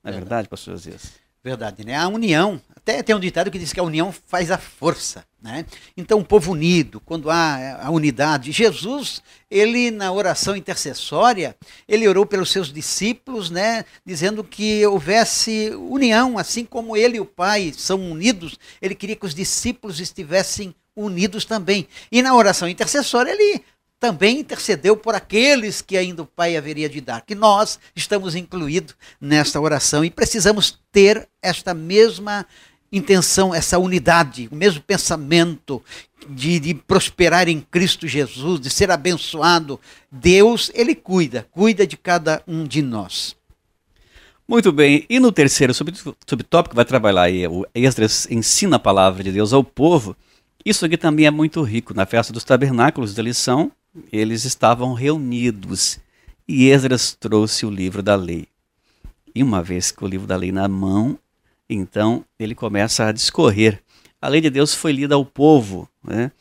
[0.04, 1.14] Não é verdade, verdade pastor Josias?
[1.48, 1.96] Verdade, né?
[1.96, 5.64] A união, até tem um ditado que diz que a união faz a força, né?
[5.96, 11.56] Então, o povo unido, quando há a unidade, Jesus, ele na oração intercessória,
[11.88, 17.24] ele orou pelos seus discípulos, né, dizendo que houvesse união, assim como ele e o
[17.24, 21.88] Pai são unidos, ele queria que os discípulos estivessem unidos também.
[22.12, 23.64] E na oração intercessória, ele
[24.00, 28.94] também intercedeu por aqueles que ainda o Pai haveria de dar, que nós estamos incluídos
[29.20, 32.46] nesta oração e precisamos ter esta mesma
[32.92, 35.82] intenção, essa unidade, o mesmo pensamento
[36.28, 39.78] de, de, prosperar em Cristo Jesus, de ser abençoado.
[40.10, 43.36] Deus, Ele cuida, cuida de cada um de nós.
[44.46, 49.30] Muito bem, e no terceiro subtópico vai trabalhar aí, o Esdras ensina a palavra de
[49.30, 50.16] Deus ao povo.
[50.64, 51.92] Isso aqui também é muito rico.
[51.92, 53.70] Na festa dos tabernáculos da lição,
[54.12, 55.98] eles estavam reunidos
[56.46, 58.46] e Esdras trouxe o livro da lei.
[59.34, 61.18] E uma vez que o livro da lei na mão,
[61.68, 63.82] então ele começa a discorrer.
[64.20, 66.32] A lei de Deus foi lida ao povo, né?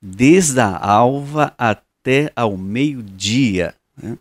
[0.00, 3.74] desde a alva até ao meio-dia.
[3.96, 4.18] Né?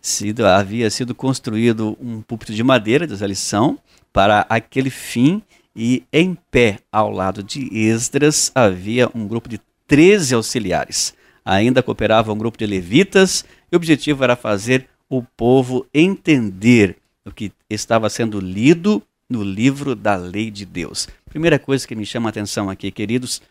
[0.00, 3.78] Sido, havia sido construído um púlpito de madeira, diz a lição,
[4.12, 5.42] para aquele fim,
[5.74, 11.14] e em pé ao lado de Esdras havia um grupo de 13 auxiliares.
[11.44, 17.30] Ainda cooperava um grupo de levitas e o objetivo era fazer o povo entender o
[17.30, 21.08] que estava sendo lido no livro da lei de Deus.
[21.28, 23.42] Primeira coisa que me chama a atenção aqui, queridos,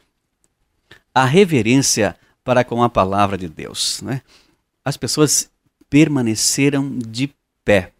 [1.13, 4.01] a reverência para com a palavra de Deus.
[4.01, 4.21] Né?
[4.83, 5.49] As pessoas
[5.89, 7.33] permaneceram de
[7.65, 7.91] pé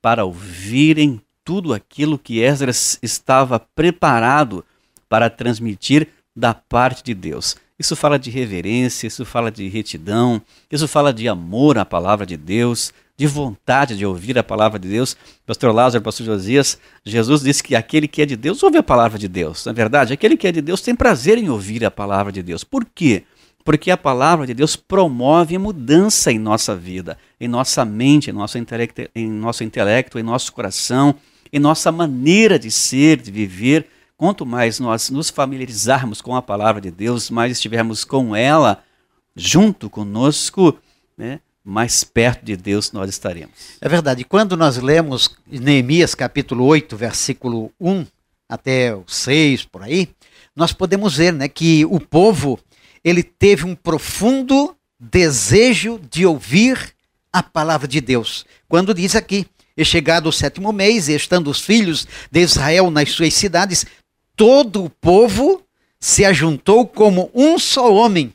[0.00, 4.64] para ouvirem tudo aquilo que Esdras estava preparado
[5.08, 7.56] para transmitir da parte de Deus.
[7.82, 10.40] Isso fala de reverência, isso fala de retidão,
[10.70, 14.88] isso fala de amor à palavra de Deus, de vontade de ouvir a palavra de
[14.88, 15.16] Deus.
[15.44, 19.18] Pastor Lázaro, pastor Josias, Jesus disse que aquele que é de Deus ouve a palavra
[19.18, 19.66] de Deus.
[19.66, 22.40] Na é verdade, aquele que é de Deus tem prazer em ouvir a palavra de
[22.40, 22.62] Deus.
[22.62, 23.24] Por quê?
[23.64, 28.58] Porque a palavra de Deus promove mudança em nossa vida, em nossa mente, em nosso
[28.58, 31.16] intelecto, em nosso, intelecto, em nosso coração,
[31.52, 33.88] em nossa maneira de ser, de viver
[34.22, 38.80] Quanto mais nós nos familiarizarmos com a palavra de Deus, mais estivermos com ela
[39.34, 40.78] junto conosco,
[41.18, 43.52] né, mais perto de Deus nós estaremos.
[43.80, 44.22] É verdade.
[44.22, 48.06] Quando nós lemos Neemias capítulo 8, versículo 1
[48.48, 50.08] até o 6, por aí,
[50.54, 52.60] nós podemos ver né, que o povo
[53.02, 56.94] ele teve um profundo desejo de ouvir
[57.32, 58.46] a palavra de Deus.
[58.68, 63.32] Quando diz aqui, e chegado o sétimo mês, estando os filhos de Israel nas suas
[63.34, 63.86] cidades,
[64.36, 65.62] todo o povo
[66.00, 68.34] se ajuntou como um só homem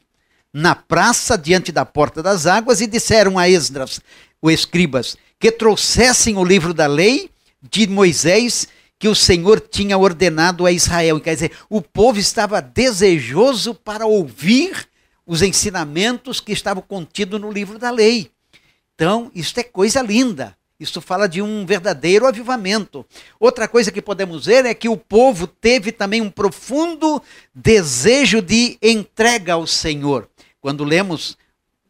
[0.54, 4.00] na praça diante da porta das águas e disseram a Esdras,
[4.42, 7.30] o escribas, que trouxessem o livro da lei
[7.62, 8.68] de Moisés
[9.00, 11.20] que o Senhor tinha ordenado a Israel.
[11.20, 14.88] Quer dizer, o povo estava desejoso para ouvir
[15.26, 18.32] os ensinamentos que estavam contidos no livro da lei.
[18.96, 20.58] Então, isso é coisa linda.
[20.80, 23.06] Isso fala de um verdadeiro avivamento.
[23.40, 27.22] Outra coisa que podemos ver é que o povo teve também um profundo
[27.54, 30.30] desejo de entrega ao Senhor.
[30.62, 31.36] Quando lemos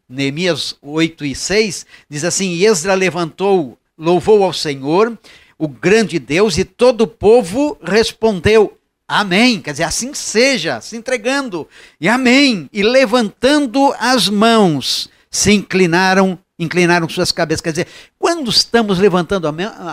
[0.07, 5.17] Neemias 8 e 6, diz assim: E Esdra levantou, louvou ao Senhor,
[5.57, 9.61] o grande Deus, e todo o povo respondeu: Amém.
[9.61, 11.67] Quer dizer, assim seja, se entregando.
[11.99, 12.69] E amém.
[12.71, 17.61] E levantando as mãos, se inclinaram, inclinaram suas cabeças.
[17.61, 19.47] Quer dizer, quando estamos levantando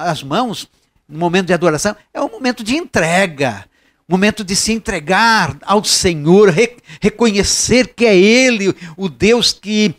[0.05, 0.69] as mãos,
[1.09, 3.67] no momento de adoração, é um momento de entrega
[4.09, 9.95] momento de se entregar ao Senhor, re reconhecer que é Ele, o Deus que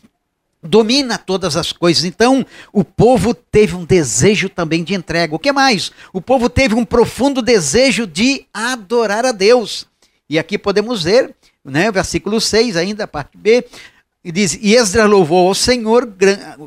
[0.62, 2.04] domina todas as coisas.
[2.04, 5.36] Então, o povo teve um desejo também de entrega.
[5.36, 5.92] O que mais?
[6.12, 9.88] O povo teve um profundo desejo de adorar a Deus.
[10.30, 13.66] E aqui podemos ver, né, versículo 6 ainda, parte B,
[14.26, 16.12] e diz: E Esdras louvou ao Senhor,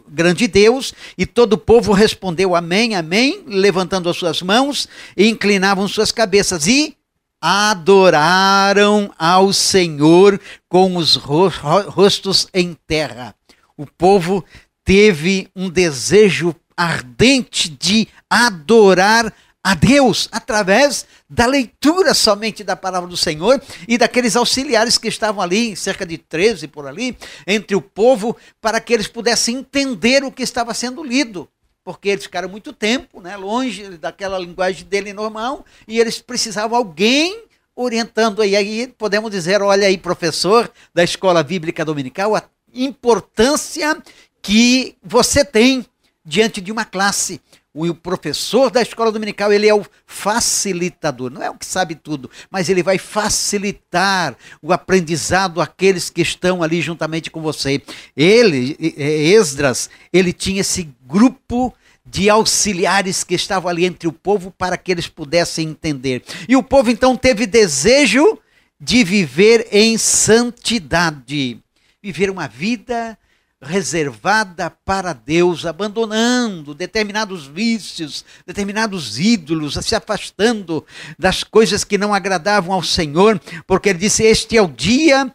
[0.09, 5.89] grande Deus, e todo o povo respondeu amém, amém, levantando as suas mãos e inclinavam
[5.89, 6.69] suas cabeças.
[6.69, 6.97] E
[7.41, 13.35] adoraram ao Senhor com os rostos em terra.
[13.77, 14.45] O povo
[14.85, 19.33] teve um desejo ardente de adorar
[19.69, 25.43] a Deus através da leitura somente da palavra do Senhor e daqueles auxiliares que estavam
[25.43, 27.15] ali, cerca de 13 por ali,
[27.47, 31.47] entre o povo, para que eles pudessem entender o que estava sendo lido
[31.85, 37.45] porque eles ficaram muito tempo né, longe daquela linguagem dele normal, e eles precisavam alguém
[37.75, 38.45] orientando.
[38.45, 42.43] E aí podemos dizer: olha aí, professor da escola bíblica dominical, a
[42.75, 43.97] importância
[44.43, 45.87] que você tem
[46.23, 47.41] diante de uma classe.
[47.87, 52.29] O professor da escola dominical, ele é o facilitador, não é o que sabe tudo,
[52.51, 57.81] mas ele vai facilitar o aprendizado àqueles que estão ali juntamente com você.
[58.17, 61.73] Ele, Esdras, ele tinha esse grupo
[62.05, 66.25] de auxiliares que estavam ali entre o povo para que eles pudessem entender.
[66.49, 68.39] E o povo então teve desejo
[68.81, 71.61] de viver em santidade,
[72.03, 73.17] viver uma vida
[73.61, 80.85] reservada para Deus, abandonando determinados vícios, determinados ídolos, se afastando
[81.19, 85.33] das coisas que não agradavam ao Senhor, porque ele disse: Este é o dia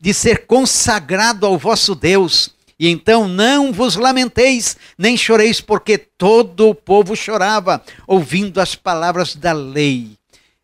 [0.00, 2.50] de ser consagrado ao vosso Deus.
[2.78, 9.36] E então não vos lamenteis, nem choreis, porque todo o povo chorava, ouvindo as palavras
[9.36, 10.16] da lei.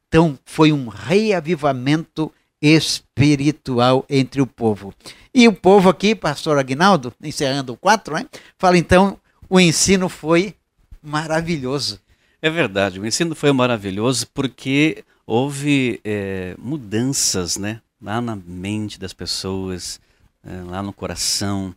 [0.08, 4.92] Então foi um reavivamento espiritual entre o povo.
[5.38, 8.26] E o povo aqui, pastor Aguinaldo, encerrando o 4, né,
[8.58, 9.16] fala então,
[9.48, 10.56] o ensino foi
[11.00, 12.00] maravilhoso.
[12.42, 19.12] É verdade, o ensino foi maravilhoso porque houve é, mudanças né, lá na mente das
[19.12, 20.00] pessoas,
[20.44, 21.72] é, lá no coração.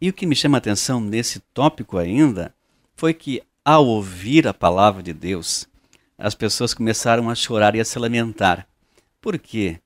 [0.00, 2.54] E o que me chama a atenção nesse tópico ainda
[2.96, 5.68] foi que, ao ouvir a palavra de Deus,
[6.16, 8.66] as pessoas começaram a chorar e a se lamentar.
[9.20, 9.78] Por quê?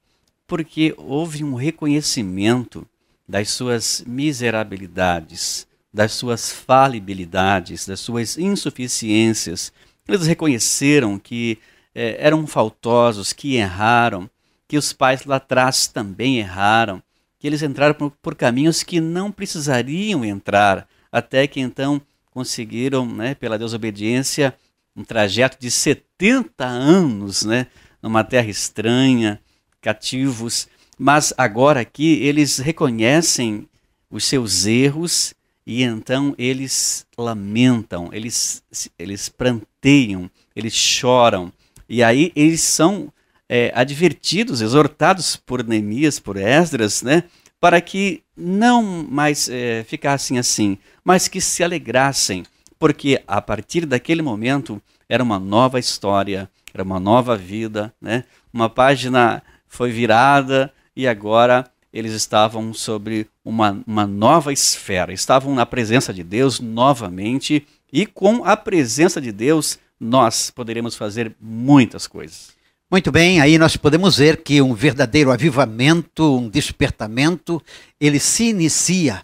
[0.46, 2.86] Porque houve um reconhecimento
[3.28, 9.72] das suas miserabilidades, das suas falibilidades, das suas insuficiências.
[10.06, 11.58] Eles reconheceram que
[11.94, 14.30] eh, eram faltosos, que erraram,
[14.66, 17.02] que os pais lá atrás também erraram,
[17.38, 23.34] que eles entraram por, por, caminhos que não precisariam entrar, até que então conseguiram, né,
[23.34, 24.54] pela desobediência,
[24.94, 27.66] um trajeto de 70 anos, né,
[28.02, 29.40] numa terra estranha,
[29.80, 30.68] cativos.
[30.98, 33.68] Mas agora aqui eles reconhecem
[34.10, 35.34] os seus erros
[35.66, 38.62] e então eles lamentam, eles,
[38.98, 41.52] eles pranteiam, eles choram.
[41.88, 43.12] E aí eles são
[43.48, 47.24] é, advertidos, exortados por Neemias, por Esdras, né,
[47.60, 52.44] para que não mais é, ficassem assim, mas que se alegrassem,
[52.78, 58.24] porque a partir daquele momento era uma nova história, era uma nova vida, né?
[58.52, 65.64] uma página foi virada e agora eles estavam sobre uma, uma nova esfera, estavam na
[65.64, 72.48] presença de Deus novamente, e com a presença de Deus nós poderemos fazer muitas coisas.
[72.90, 77.62] Muito bem, aí nós podemos ver que um verdadeiro avivamento, um despertamento,
[78.00, 79.22] ele se inicia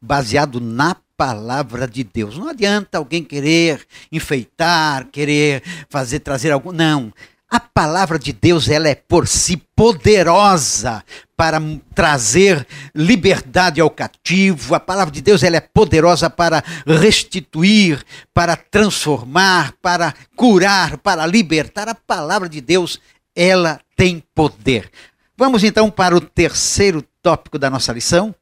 [0.00, 2.36] baseado na palavra de Deus.
[2.36, 7.12] Não adianta alguém querer enfeitar, querer fazer trazer algo, não.
[7.50, 11.04] A palavra de Deus, ela é por si poderosa
[11.36, 11.60] para
[11.94, 14.74] trazer liberdade ao cativo.
[14.74, 21.88] A palavra de Deus, ela é poderosa para restituir, para transformar, para curar, para libertar.
[21.88, 23.00] A palavra de Deus,
[23.36, 24.90] ela tem poder.
[25.36, 28.34] Vamos então para o terceiro tópico da nossa lição.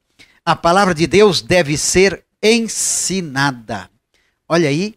[0.45, 3.89] A palavra de Deus deve ser ensinada.
[4.47, 4.95] Olha aí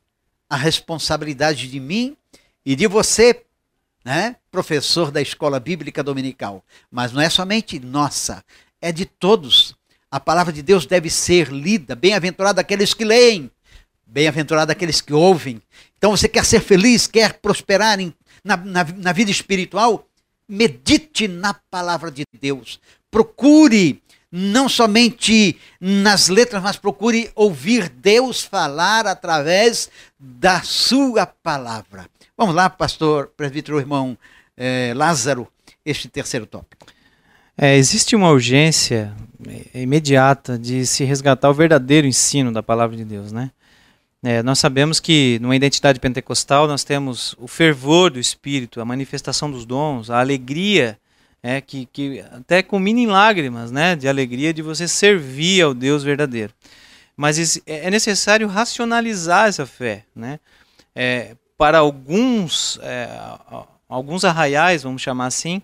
[0.51, 2.17] a responsabilidade de mim
[2.65, 3.43] e de você,
[4.07, 6.65] né, professor da escola bíblica dominical.
[6.89, 8.45] Mas não é somente nossa,
[8.81, 9.75] é de todos.
[10.09, 11.97] A palavra de Deus deve ser lida.
[11.97, 13.51] Bem-aventurado aqueles que leem,
[14.07, 15.61] bem-aventurado aqueles que ouvem.
[15.99, 20.07] Então você quer ser feliz, quer prosperar em, na, na, na vida espiritual?
[20.49, 22.79] Medite na palavra de Deus.
[23.11, 24.01] Procure
[24.31, 32.09] não somente nas letras, mas procure ouvir Deus falar através da sua palavra.
[32.39, 34.17] Vamos lá, pastor, presbítero, irmão
[34.55, 35.49] é, Lázaro,
[35.83, 36.85] este terceiro tópico.
[37.57, 39.15] É, existe uma urgência
[39.73, 43.51] é, imediata de se resgatar o verdadeiro ensino da palavra de Deus, né?
[44.23, 49.51] É, nós sabemos que numa identidade pentecostal nós temos o fervor do Espírito, a manifestação
[49.51, 50.99] dos dons, a alegria,
[51.43, 56.05] é, que, que até culmina em lágrimas, né, de alegria de você servir ao Deus
[56.05, 56.53] verdadeiro.
[57.17, 60.39] Mas é necessário racionalizar essa fé, né?
[60.95, 63.09] É, para alguns, é,
[63.89, 65.63] alguns arraiais, vamos chamar assim,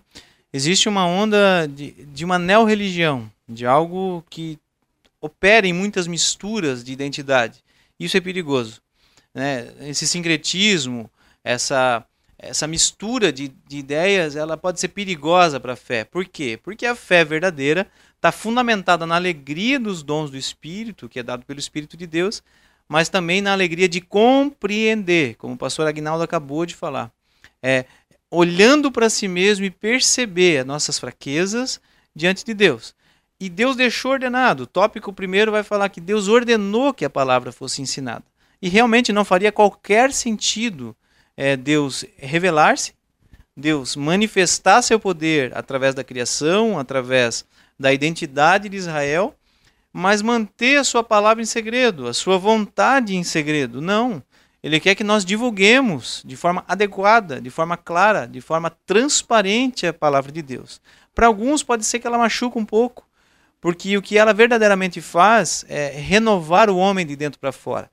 [0.51, 4.59] existe uma onda de, de uma neo-religião, de algo que
[5.21, 7.63] opera em muitas misturas de identidade.
[7.99, 8.81] Isso é perigoso.
[9.33, 9.71] Né?
[9.81, 11.09] Esse sincretismo,
[11.43, 12.05] essa,
[12.37, 16.03] essa mistura de, de ideias, ela pode ser perigosa para a fé.
[16.03, 16.59] Por quê?
[16.61, 21.45] Porque a fé verdadeira está fundamentada na alegria dos dons do Espírito, que é dado
[21.45, 22.43] pelo Espírito de Deus,
[22.87, 27.11] mas também na alegria de compreender, como o pastor Agnaldo acabou de falar.
[27.61, 27.85] É,
[28.29, 31.79] olhando para si mesmo e perceber as nossas fraquezas
[32.15, 32.95] diante de Deus.
[33.39, 34.63] E Deus deixou ordenado.
[34.63, 38.23] O tópico primeiro vai falar que Deus ordenou que a palavra fosse ensinada.
[38.61, 40.95] E realmente não faria qualquer sentido
[41.35, 42.93] é, Deus revelar-se,
[43.55, 47.45] Deus manifestar seu poder através da criação, através
[47.77, 49.35] da identidade de Israel,
[49.93, 53.79] mas manter a sua palavra em segredo, a sua vontade em segredo.
[53.79, 54.23] Não.
[54.63, 59.93] Ele quer que nós divulguemos de forma adequada, de forma clara, de forma transparente a
[59.93, 60.81] palavra de Deus.
[61.13, 63.05] Para alguns pode ser que ela machuque um pouco,
[63.61, 67.91] porque o que ela verdadeiramente faz é renovar o homem de dentro para fora.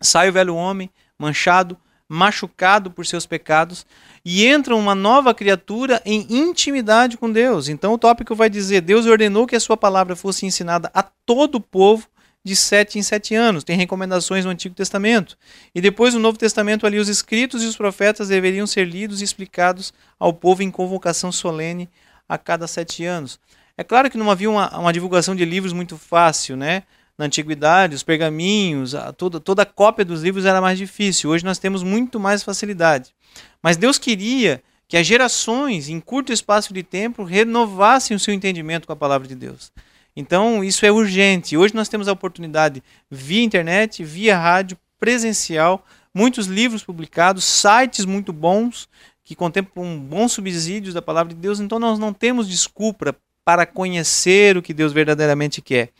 [0.00, 1.76] Sai o velho homem manchado,
[2.08, 3.84] machucado por seus pecados
[4.24, 7.68] e entra uma nova criatura em intimidade com Deus.
[7.68, 11.56] Então o tópico vai dizer: Deus ordenou que a sua palavra fosse ensinada a todo
[11.56, 12.06] o povo
[12.44, 13.64] de sete em sete anos.
[13.64, 15.36] Tem recomendações no Antigo Testamento.
[15.74, 19.24] E depois no Novo Testamento, ali, os escritos e os profetas deveriam ser lidos e
[19.24, 21.88] explicados ao povo em convocação solene
[22.28, 23.40] a cada sete anos.
[23.76, 26.84] É claro que não havia uma, uma divulgação de livros muito fácil, né?
[27.18, 31.30] Na antiguidade, os pergaminhos, a, toda, toda a cópia dos livros era mais difícil.
[31.30, 33.14] Hoje nós temos muito mais facilidade.
[33.62, 38.86] Mas Deus queria que as gerações, em curto espaço de tempo, renovassem o seu entendimento
[38.86, 39.72] com a palavra de Deus.
[40.14, 41.56] Então, isso é urgente.
[41.56, 48.32] Hoje nós temos a oportunidade, via internet, via rádio, presencial, muitos livros publicados, sites muito
[48.32, 48.88] bons,
[49.24, 51.60] que contemplam bons subsídios da palavra de Deus.
[51.60, 53.14] Então, nós não temos desculpa
[53.46, 55.90] para conhecer o que Deus verdadeiramente quer.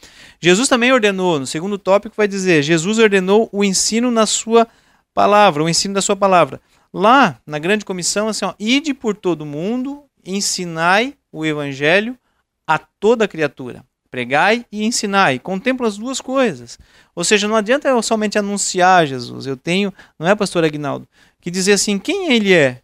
[0.40, 4.66] Jesus também ordenou, no segundo tópico vai dizer, Jesus ordenou o ensino na sua
[5.14, 6.60] palavra, o ensino da sua palavra.
[6.92, 12.18] Lá, na grande comissão, assim, ó, ide por todo mundo, ensinai o evangelho
[12.66, 13.84] a toda criatura.
[14.10, 15.38] Pregai e ensinai.
[15.38, 16.80] Contempla as duas coisas.
[17.14, 19.46] Ou seja, não adianta eu somente anunciar Jesus.
[19.46, 21.06] Eu tenho, não é, pastor Agnaldo,
[21.40, 22.80] que dizer assim, quem ele é?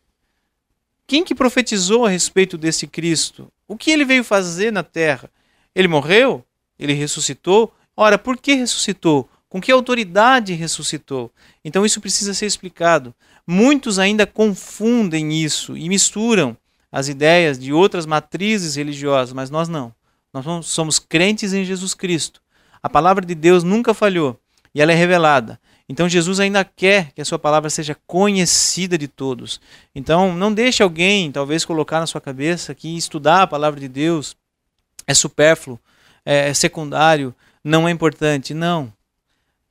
[1.04, 3.50] Quem que profetizou a respeito desse Cristo?
[3.72, 5.30] O que ele veio fazer na terra?
[5.74, 6.44] Ele morreu?
[6.78, 7.72] Ele ressuscitou?
[7.96, 9.26] Ora, por que ressuscitou?
[9.48, 11.32] Com que autoridade ressuscitou?
[11.64, 13.14] Então isso precisa ser explicado.
[13.46, 16.54] Muitos ainda confundem isso e misturam
[16.92, 19.94] as ideias de outras matrizes religiosas, mas nós não.
[20.34, 22.42] Nós somos crentes em Jesus Cristo.
[22.82, 24.38] A palavra de Deus nunca falhou
[24.74, 25.58] e ela é revelada.
[25.88, 29.60] Então Jesus ainda quer que a sua palavra seja conhecida de todos.
[29.94, 34.36] Então não deixe alguém, talvez, colocar na sua cabeça que estudar a palavra de Deus
[35.06, 35.78] é supérfluo,
[36.24, 38.54] é secundário, não é importante.
[38.54, 38.92] Não.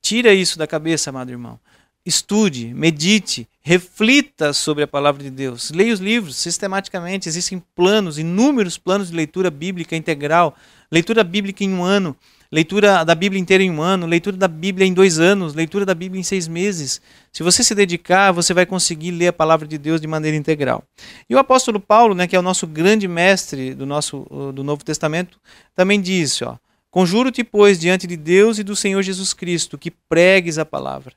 [0.02, 1.60] Tira isso da cabeça, amado irmão.
[2.04, 5.70] Estude, medite, reflita sobre a palavra de Deus.
[5.70, 7.30] Leia os livros sistematicamente.
[7.30, 10.56] Existem planos, inúmeros planos de leitura bíblica integral,
[10.92, 12.16] leitura bíblica em um ano,
[12.52, 15.96] leitura da Bíblia inteira em um ano, leitura da Bíblia em dois anos, leitura da
[15.96, 17.02] Bíblia em seis meses.
[17.32, 20.84] Se você se dedicar, você vai conseguir ler a palavra de Deus de maneira integral.
[21.30, 24.84] E o apóstolo Paulo, né, que é o nosso grande mestre do nosso do Novo
[24.84, 25.40] Testamento,
[25.76, 26.58] também disse, ó,
[26.92, 31.14] Conjuro-te, pois, diante de Deus e do Senhor Jesus Cristo, que pregues a palavra.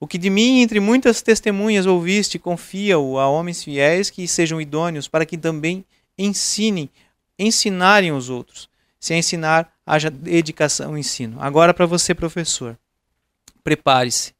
[0.00, 5.06] O que de mim, entre muitas testemunhas, ouviste, confia-o a homens fiéis que sejam idôneos,
[5.06, 5.84] para que também
[6.18, 6.90] ensinem,
[7.38, 8.68] ensinarem os outros.
[9.02, 11.36] Se a ensinar, haja dedicação ao ensino.
[11.40, 12.78] Agora, para você, professor,
[13.64, 14.32] prepare-se.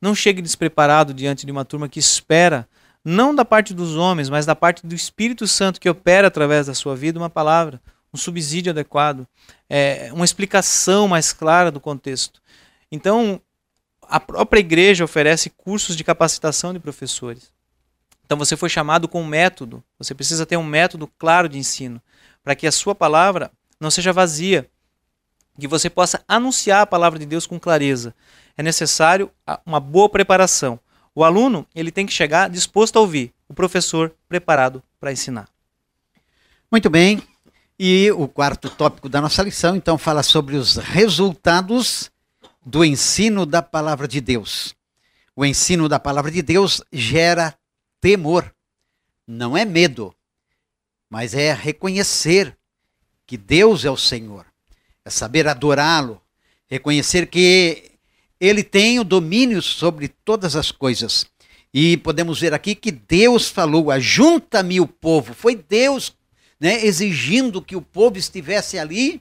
[0.00, 2.66] Não chegue despreparado diante de uma turma que espera,
[3.04, 6.72] não da parte dos homens, mas da parte do Espírito Santo que opera através da
[6.72, 7.78] sua vida uma palavra,
[8.10, 9.28] um subsídio adequado,
[9.68, 12.40] é, uma explicação mais clara do contexto.
[12.90, 13.38] Então,
[14.00, 17.52] a própria igreja oferece cursos de capacitação de professores.
[18.24, 22.00] Então você foi chamado com um método, você precisa ter um método claro de ensino,
[22.42, 23.52] para que a sua palavra
[23.84, 24.68] não seja vazia,
[25.58, 28.14] que você possa anunciar a palavra de Deus com clareza.
[28.56, 29.30] É necessário
[29.64, 30.80] uma boa preparação.
[31.14, 35.48] O aluno ele tem que chegar disposto a ouvir, o professor preparado para ensinar.
[36.70, 37.22] Muito bem.
[37.78, 42.10] E o quarto tópico da nossa lição, então, fala sobre os resultados
[42.64, 44.74] do ensino da palavra de Deus.
[45.36, 47.54] O ensino da palavra de Deus gera
[48.00, 48.52] temor.
[49.26, 50.14] Não é medo,
[51.10, 52.56] mas é reconhecer
[53.26, 54.46] que Deus é o Senhor.
[55.04, 56.20] É saber adorá-lo,
[56.68, 57.92] reconhecer que
[58.40, 61.26] ele tem o domínio sobre todas as coisas.
[61.72, 65.34] E podemos ver aqui que Deus falou: ajunta-me o povo.
[65.34, 66.14] Foi Deus
[66.60, 69.20] né, exigindo que o povo estivesse ali,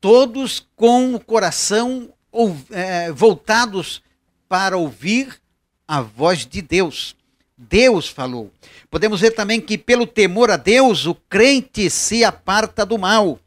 [0.00, 4.02] todos com o coração ou, é, voltados
[4.48, 5.40] para ouvir
[5.86, 7.16] a voz de Deus.
[7.58, 8.52] Deus falou.
[8.88, 13.40] Podemos ver também que, pelo temor a Deus, o crente se aparta do mal.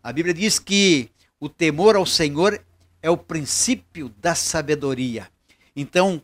[0.00, 2.62] A Bíblia diz que o temor ao Senhor
[3.02, 5.28] é o princípio da sabedoria.
[5.74, 6.22] Então,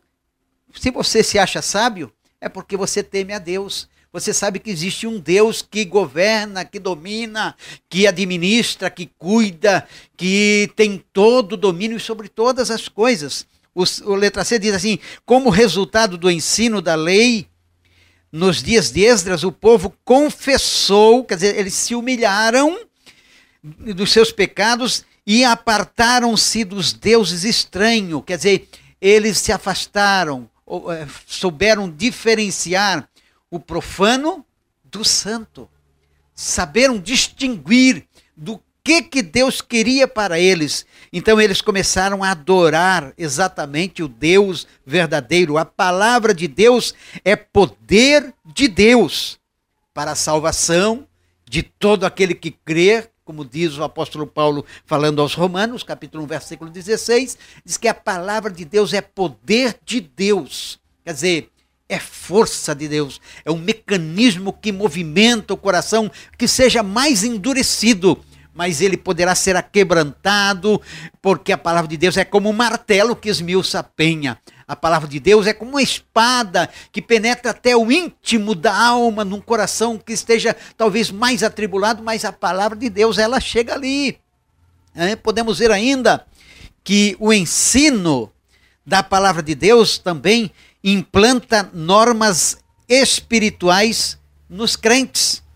[0.73, 3.89] se você se acha sábio, é porque você teme a Deus.
[4.12, 7.57] Você sabe que existe um Deus que governa, que domina,
[7.91, 13.45] que administra, que cuida, que tem todo o domínio sobre todas as coisas.
[13.79, 17.47] O, o letra C diz assim: como resultado do ensino da lei,
[18.33, 22.76] nos dias de Esdras, o povo confessou, quer dizer, eles se humilharam
[23.62, 28.68] dos seus pecados e apartaram-se dos deuses estranhos, quer dizer,
[29.01, 30.51] eles se afastaram,
[30.91, 33.09] eh, souberam diferenciar
[33.49, 34.45] o profano
[34.83, 35.70] do santo.
[36.35, 38.05] Saberam distinguir
[38.37, 40.86] do que, que Deus queria para eles.
[41.12, 45.59] Então eles começaram a adorar exatamente o Deus verdadeiro.
[45.59, 49.39] A palavra de Deus é poder de Deus
[49.93, 51.07] para a salvação
[51.45, 56.26] de todo aquele que crer, como diz o apóstolo Paulo falando aos Romanos, capítulo 1,
[56.26, 57.36] versículo 16,
[57.66, 60.80] diz que a palavra de Deus é poder de Deus.
[61.05, 61.51] Quer dizer,
[61.91, 68.22] é força de Deus, é um mecanismo que movimenta o coração, que seja mais endurecido,
[68.59, 70.82] mas ele poderá ser aquebrantado,
[71.22, 74.36] porque a palavra de Deus é como um martelo que esmiuça a penha.
[74.66, 79.24] A palavra de Deus é como uma espada que penetra até o íntimo da alma,
[79.24, 84.18] num coração que esteja talvez mais atribulado, mas a palavra de Deus ela chega ali.
[84.92, 86.26] É, podemos ver ainda
[86.82, 88.28] que o ensino
[88.84, 90.50] da palavra de Deus também
[90.82, 94.18] implanta normas espirituais
[94.50, 95.46] nos crentes.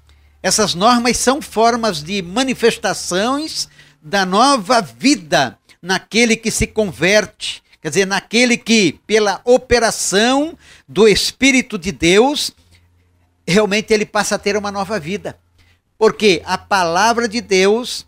[0.42, 3.68] Essas normas são formas de manifestações
[4.02, 11.78] da nova vida naquele que se converte, quer dizer, naquele que, pela operação do Espírito
[11.78, 12.52] de Deus,
[13.46, 15.38] realmente ele passa a ter uma nova vida.
[15.96, 18.04] Porque a palavra de Deus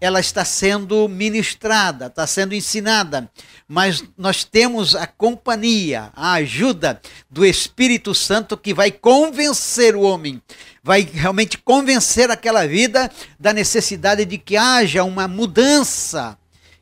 [0.00, 3.30] ela está sendo ministrada, está sendo ensinada,
[3.66, 10.40] mas nós temos a companhia, a ajuda do Espírito Santo que vai convencer o homem,
[10.86, 13.10] vai realmente convencer aquela vida
[13.40, 16.38] da necessidade de que haja uma mudança,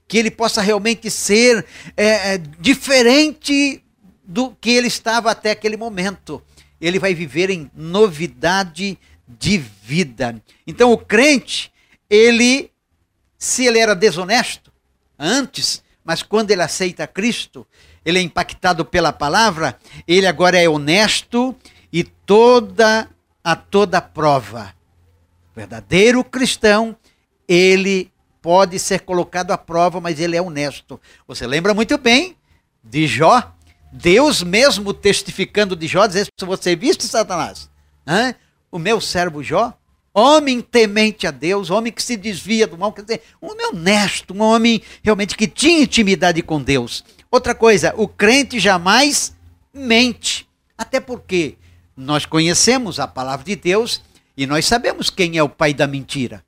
[0.06, 1.64] que ele possa realmente ser
[1.96, 3.82] é, é diferente
[4.22, 6.42] do que ele estava até aquele momento.
[6.78, 10.38] Ele vai viver em novidade de vida.
[10.66, 11.72] Então o crente,
[12.10, 12.70] ele
[13.38, 14.70] se ele era desonesto
[15.18, 17.66] antes, mas quando ele aceita Cristo,
[18.04, 21.56] ele é impactado pela palavra, ele agora é honesto
[21.90, 23.08] e toda
[23.44, 24.74] a toda prova.
[25.52, 26.96] O verdadeiro cristão,
[27.46, 30.98] ele pode ser colocado à prova, mas ele é honesto.
[31.28, 32.36] Você lembra muito bem
[32.82, 33.54] de Jó,
[33.92, 37.70] Deus mesmo testificando de Jó, dizendo: Você viste, Satanás?
[38.72, 39.72] O meu servo Jó,
[40.12, 44.34] homem temente a Deus, homem que se desvia do mal, quer dizer, um homem honesto,
[44.34, 47.04] um homem realmente que tinha intimidade com Deus.
[47.30, 49.36] Outra coisa, o crente jamais
[49.72, 50.48] mente.
[50.76, 51.56] Até porque
[51.96, 54.02] nós conhecemos a palavra de Deus
[54.36, 56.44] e nós sabemos quem é o pai da mentira.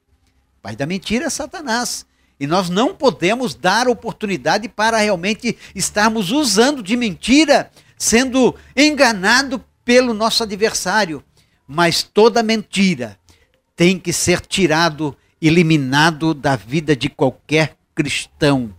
[0.59, 2.05] O pai da mentira é Satanás.
[2.39, 10.13] E nós não podemos dar oportunidade para realmente estarmos usando de mentira, sendo enganado pelo
[10.13, 11.23] nosso adversário.
[11.67, 13.19] Mas toda mentira
[13.75, 18.75] tem que ser tirado, eliminado da vida de qualquer cristão.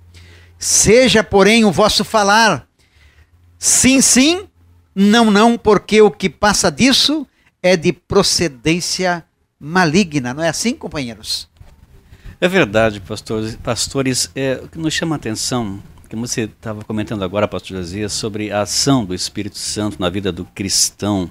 [0.60, 2.68] Seja, porém, o vosso falar
[3.58, 4.48] sim, sim,
[5.00, 7.28] não, não, porque o que passa disso
[7.62, 9.24] é de procedência
[9.60, 10.34] maligna.
[10.34, 11.48] Não é assim, companheiros?
[12.42, 13.56] É verdade, pastores.
[13.58, 15.80] Pastores, é, o que nos chama a atenção,
[16.10, 20.32] que você estava comentando agora, pastor Josias, sobre a ação do Espírito Santo na vida
[20.32, 21.30] do cristão.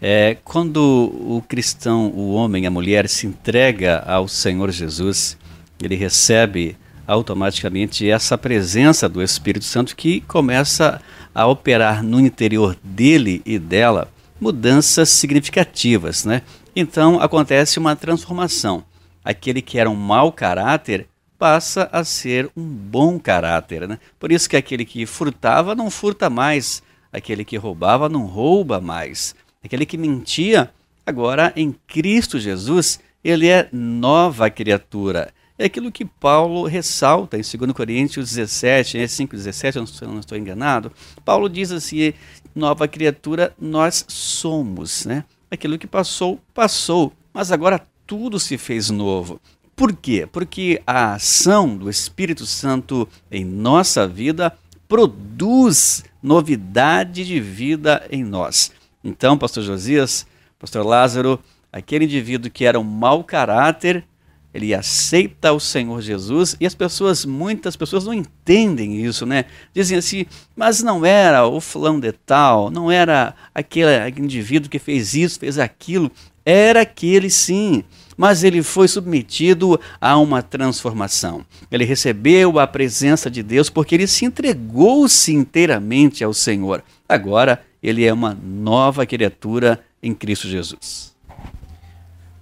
[0.00, 5.36] É, quando o cristão, o homem, a mulher se entrega ao Senhor Jesus,
[5.82, 6.76] ele recebe
[7.08, 14.08] automaticamente essa presença do Espírito Santo que começa a operar no interior dele e dela
[14.40, 16.42] mudanças significativas, né?
[16.74, 18.84] Então acontece uma transformação
[19.28, 21.06] aquele que era um mau caráter
[21.38, 23.86] passa a ser um bom caráter.
[23.86, 23.98] Né?
[24.18, 26.82] Por isso que aquele que furtava não furta mais,
[27.12, 30.70] aquele que roubava não rouba mais, aquele que mentia,
[31.04, 35.30] agora em Cristo Jesus, ele é nova criatura.
[35.58, 40.38] É aquilo que Paulo ressalta em 2 Coríntios 17, 5, 17, se eu não estou
[40.38, 40.92] enganado.
[41.24, 42.12] Paulo diz assim:
[42.54, 45.04] nova criatura nós somos.
[45.04, 45.24] Né?
[45.50, 49.40] Aquilo que passou, passou, mas agora tudo se fez novo.
[49.74, 50.28] Por quê?
[50.30, 54.56] Porque a ação do Espírito Santo em nossa vida
[54.88, 58.72] produz novidade de vida em nós.
[59.04, 60.26] Então, pastor Josias,
[60.58, 61.38] pastor Lázaro,
[61.72, 64.04] aquele indivíduo que era um mau caráter,
[64.52, 69.44] ele aceita o Senhor Jesus e as pessoas, muitas pessoas não entendem isso, né?
[69.74, 70.26] Dizem assim,
[70.56, 75.58] mas não era o fulano de tal, não era aquele indivíduo que fez isso, fez
[75.58, 76.10] aquilo.
[76.44, 77.84] Era aquele sim,
[78.16, 81.44] mas ele foi submetido a uma transformação.
[81.70, 86.82] Ele recebeu a presença de Deus porque ele se entregou-se inteiramente ao Senhor.
[87.06, 91.14] Agora ele é uma nova criatura em Cristo Jesus.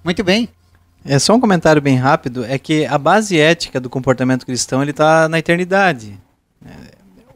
[0.05, 0.49] Muito bem.
[1.09, 4.91] É só um comentário bem rápido, é que a base ética do comportamento cristão ele
[4.91, 6.19] está na eternidade.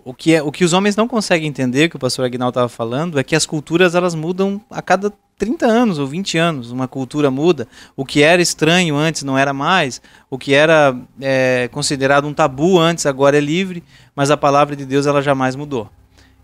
[0.04, 2.68] O que, é, o que os homens não conseguem entender, que o pastor Aguinaldo estava
[2.68, 6.72] falando, é que as culturas elas mudam a cada 30 anos ou 20 anos.
[6.72, 7.68] Uma cultura muda.
[7.96, 10.02] O que era estranho antes não era mais.
[10.28, 13.84] O que era é, considerado um tabu antes agora é livre.
[14.14, 15.88] Mas a palavra de Deus ela jamais mudou.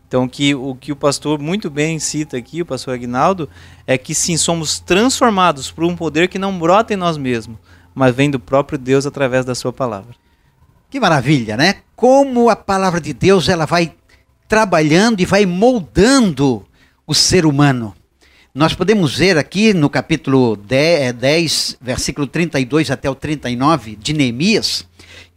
[0.06, 3.48] Então, que, o que o pastor muito bem cita aqui, o pastor Aguinaldo,
[3.86, 7.58] é que sim, somos transformados por um poder que não brota em nós mesmos,
[7.92, 10.14] mas vem do próprio Deus através da sua palavra.
[10.88, 11.76] Que maravilha, né?
[11.96, 13.92] Como a palavra de Deus ela vai
[14.46, 16.64] trabalhando e vai moldando
[17.04, 17.92] o ser humano.
[18.54, 24.12] Nós podemos ver aqui no capítulo 10, 10 eh, versículo 32 até o 39 de
[24.12, 24.86] Neemias,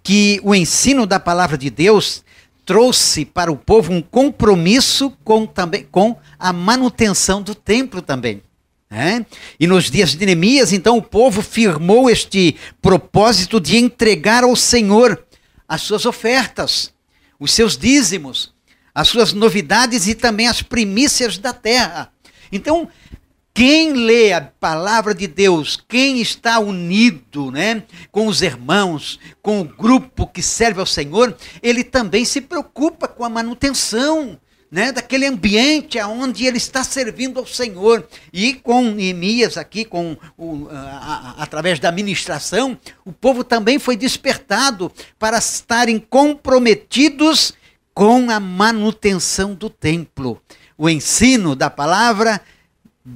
[0.04, 2.24] que o ensino da palavra de Deus
[2.70, 8.44] trouxe para o povo um compromisso com, também, com a manutenção do templo também.
[8.92, 9.26] É?
[9.60, 15.26] E nos dias de Neemias, então, o povo firmou este propósito de entregar ao Senhor
[15.68, 16.94] as suas ofertas,
[17.40, 18.54] os seus dízimos,
[18.94, 22.12] as suas novidades e também as primícias da terra.
[22.52, 22.88] Então,
[23.54, 29.66] quem lê a palavra de Deus, quem está unido né, com os irmãos, com o
[29.66, 34.40] grupo que serve ao Senhor, ele também se preocupa com a manutenção
[34.72, 38.08] né, daquele ambiente aonde ele está servindo ao Senhor.
[38.32, 43.98] E com Neemias aqui, com o, a, a, através da ministração, o povo também foi
[43.98, 47.54] despertado para estarem comprometidos
[47.94, 50.42] com a manutenção do templo.
[50.78, 52.40] O ensino da palavra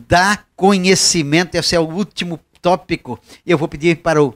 [0.07, 3.19] dá conhecimento, esse é o último tópico.
[3.45, 4.35] Eu vou pedir para o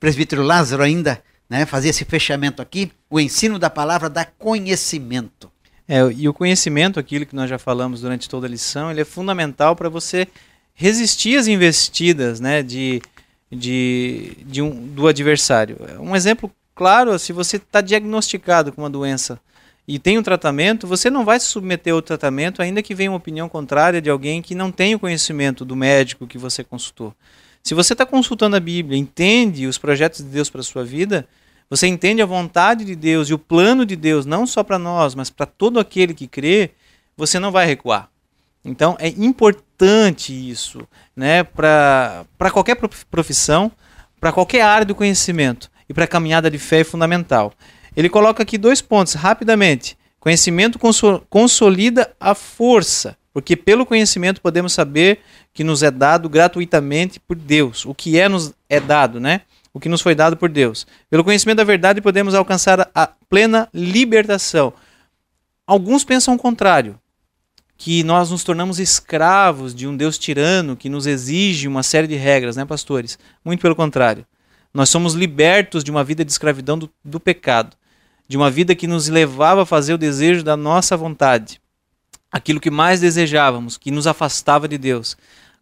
[0.00, 2.90] presbítero Lázaro ainda né, fazer esse fechamento aqui.
[3.08, 5.50] O ensino da palavra dá conhecimento.
[5.86, 9.04] É, e o conhecimento, aquilo que nós já falamos durante toda a lição, ele é
[9.04, 10.26] fundamental para você
[10.74, 13.00] resistir às investidas né, de,
[13.52, 15.76] de, de um, do adversário.
[16.00, 19.38] Um exemplo claro, se você está diagnosticado com uma doença
[19.86, 23.18] e tem um tratamento, você não vai se submeter ao tratamento, ainda que venha uma
[23.18, 27.14] opinião contrária de alguém que não tem o conhecimento do médico que você consultou.
[27.62, 31.26] Se você está consultando a Bíblia, entende os projetos de Deus para a sua vida,
[31.68, 35.14] você entende a vontade de Deus e o plano de Deus, não só para nós,
[35.14, 36.70] mas para todo aquele que crê,
[37.16, 38.08] você não vai recuar.
[38.64, 42.76] Então é importante isso né, para qualquer
[43.10, 43.70] profissão,
[44.18, 47.52] para qualquer área do conhecimento e para a caminhada de fé é fundamental.
[47.96, 49.96] Ele coloca aqui dois pontos rapidamente.
[50.18, 50.78] Conhecimento
[51.28, 55.20] consolida a força, porque pelo conhecimento podemos saber
[55.52, 59.42] que nos é dado gratuitamente por Deus, o que é nos é dado, né?
[59.72, 60.86] O que nos foi dado por Deus.
[61.10, 64.72] Pelo conhecimento da verdade podemos alcançar a plena libertação.
[65.66, 66.98] Alguns pensam o contrário,
[67.76, 72.14] que nós nos tornamos escravos de um Deus tirano que nos exige uma série de
[72.14, 73.18] regras, né, pastores?
[73.44, 74.24] Muito pelo contrário.
[74.72, 77.76] Nós somos libertos de uma vida de escravidão do, do pecado
[78.26, 81.60] de uma vida que nos levava a fazer o desejo da nossa vontade,
[82.30, 85.16] aquilo que mais desejávamos, que nos afastava de Deus.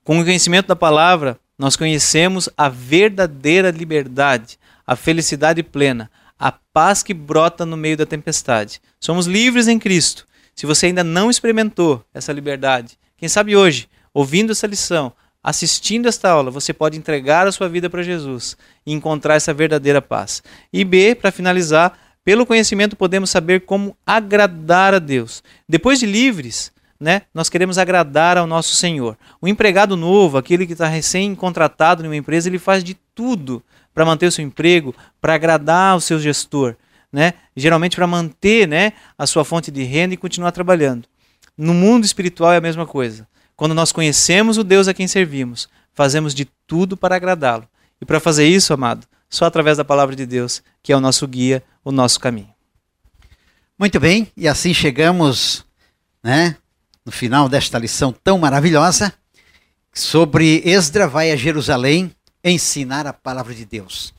[0.05, 7.03] Com o conhecimento da palavra, nós conhecemos a verdadeira liberdade, a felicidade plena, a paz
[7.03, 8.81] que brota no meio da tempestade.
[8.99, 10.27] Somos livres em Cristo.
[10.55, 16.31] Se você ainda não experimentou essa liberdade, quem sabe hoje, ouvindo essa lição, assistindo esta
[16.31, 18.57] aula, você pode entregar a sua vida para Jesus
[18.87, 20.43] e encontrar essa verdadeira paz.
[20.73, 25.43] E B, para finalizar, pelo conhecimento podemos saber como agradar a Deus.
[25.69, 29.17] Depois de livres, né, nós queremos agradar ao nosso Senhor.
[29.41, 33.63] O empregado novo, aquele que está recém-contratado em uma empresa, ele faz de tudo
[33.93, 36.77] para manter o seu emprego, para agradar o seu gestor,
[37.13, 37.35] né?
[37.57, 41.09] geralmente para manter né, a sua fonte de renda e continuar trabalhando.
[41.59, 43.27] No mundo espiritual é a mesma coisa.
[43.57, 47.69] Quando nós conhecemos o Deus a quem servimos, fazemos de tudo para agradá-lo.
[48.01, 51.27] E para fazer isso, amado, só através da palavra de Deus, que é o nosso
[51.27, 52.53] guia, o nosso caminho.
[53.79, 55.65] Muito bem, e assim chegamos,
[56.23, 56.55] né,
[57.03, 59.11] no final desta lição tão maravilhosa
[59.91, 62.15] sobre Esdra vai a Jerusalém
[62.45, 64.13] ensinar a palavra de Deus.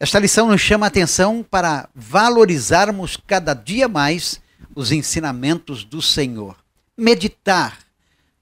[0.00, 4.40] Esta lição nos chama a atenção para valorizarmos cada dia mais
[4.74, 6.56] os ensinamentos do Senhor,
[6.96, 7.78] meditar,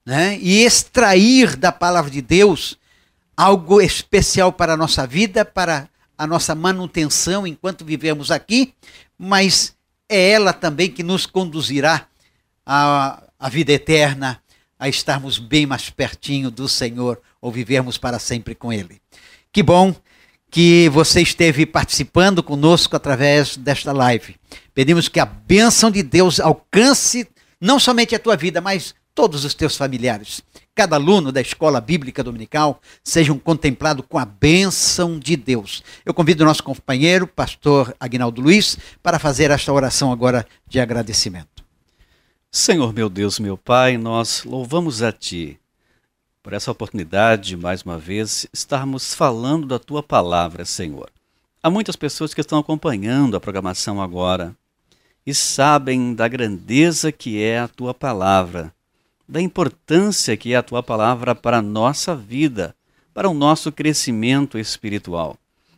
[0.06, 2.78] né, e extrair da palavra de Deus
[3.36, 5.88] algo especial para a nossa vida, para
[6.22, 8.74] a nossa manutenção enquanto vivemos aqui,
[9.18, 9.74] mas
[10.08, 12.06] é ela também que nos conduzirá
[12.64, 14.40] à, à vida eterna,
[14.78, 19.02] a estarmos bem mais pertinho do Senhor ou vivermos para sempre com Ele.
[19.50, 19.92] Que bom
[20.48, 24.36] que você esteve participando conosco através desta live.
[24.72, 27.28] Pedimos que a bênção de Deus alcance
[27.60, 30.42] não somente a tua vida, mas todos os teus familiares
[30.74, 35.82] cada aluno da escola bíblica dominical sejam contemplados com a bênção de Deus.
[36.04, 41.62] Eu convido o nosso companheiro, pastor Agnaldo Luiz, para fazer esta oração agora de agradecimento.
[42.50, 45.58] Senhor meu Deus, meu Pai, nós louvamos a Ti
[46.42, 51.08] por essa oportunidade, mais uma vez, estarmos falando da Tua palavra, Senhor.
[51.62, 54.56] Há muitas pessoas que estão acompanhando a programação agora
[55.24, 58.74] e sabem da grandeza que é a Tua palavra
[59.28, 62.74] da importância que é a tua palavra para a nossa vida,
[63.14, 65.36] para o nosso crescimento espiritual.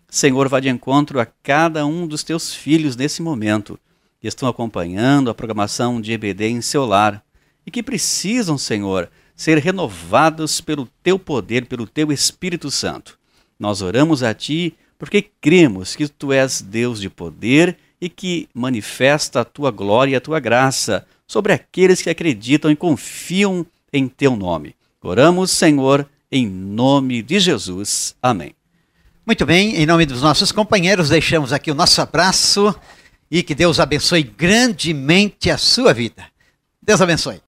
[0.08, 3.78] Senhor, vá de encontro a cada um dos teus filhos nesse momento,
[4.20, 7.22] que estão acompanhando a programação de EBD em seu lar
[7.66, 13.18] e que precisam, Senhor, ser renovados pelo teu poder, pelo teu Espírito Santo.
[13.58, 19.40] Nós oramos a ti porque cremos que tu és Deus de poder e que manifesta
[19.40, 24.36] a tua glória e a tua graça sobre aqueles que acreditam e confiam em teu
[24.36, 24.76] nome.
[25.02, 28.14] Oramos, Senhor, em nome de Jesus.
[28.22, 28.54] Amém.
[29.24, 32.78] Muito bem, em nome dos nossos companheiros, deixamos aqui o nosso abraço
[33.30, 36.26] e que Deus abençoe grandemente a sua vida.
[36.82, 37.40] Deus abençoe.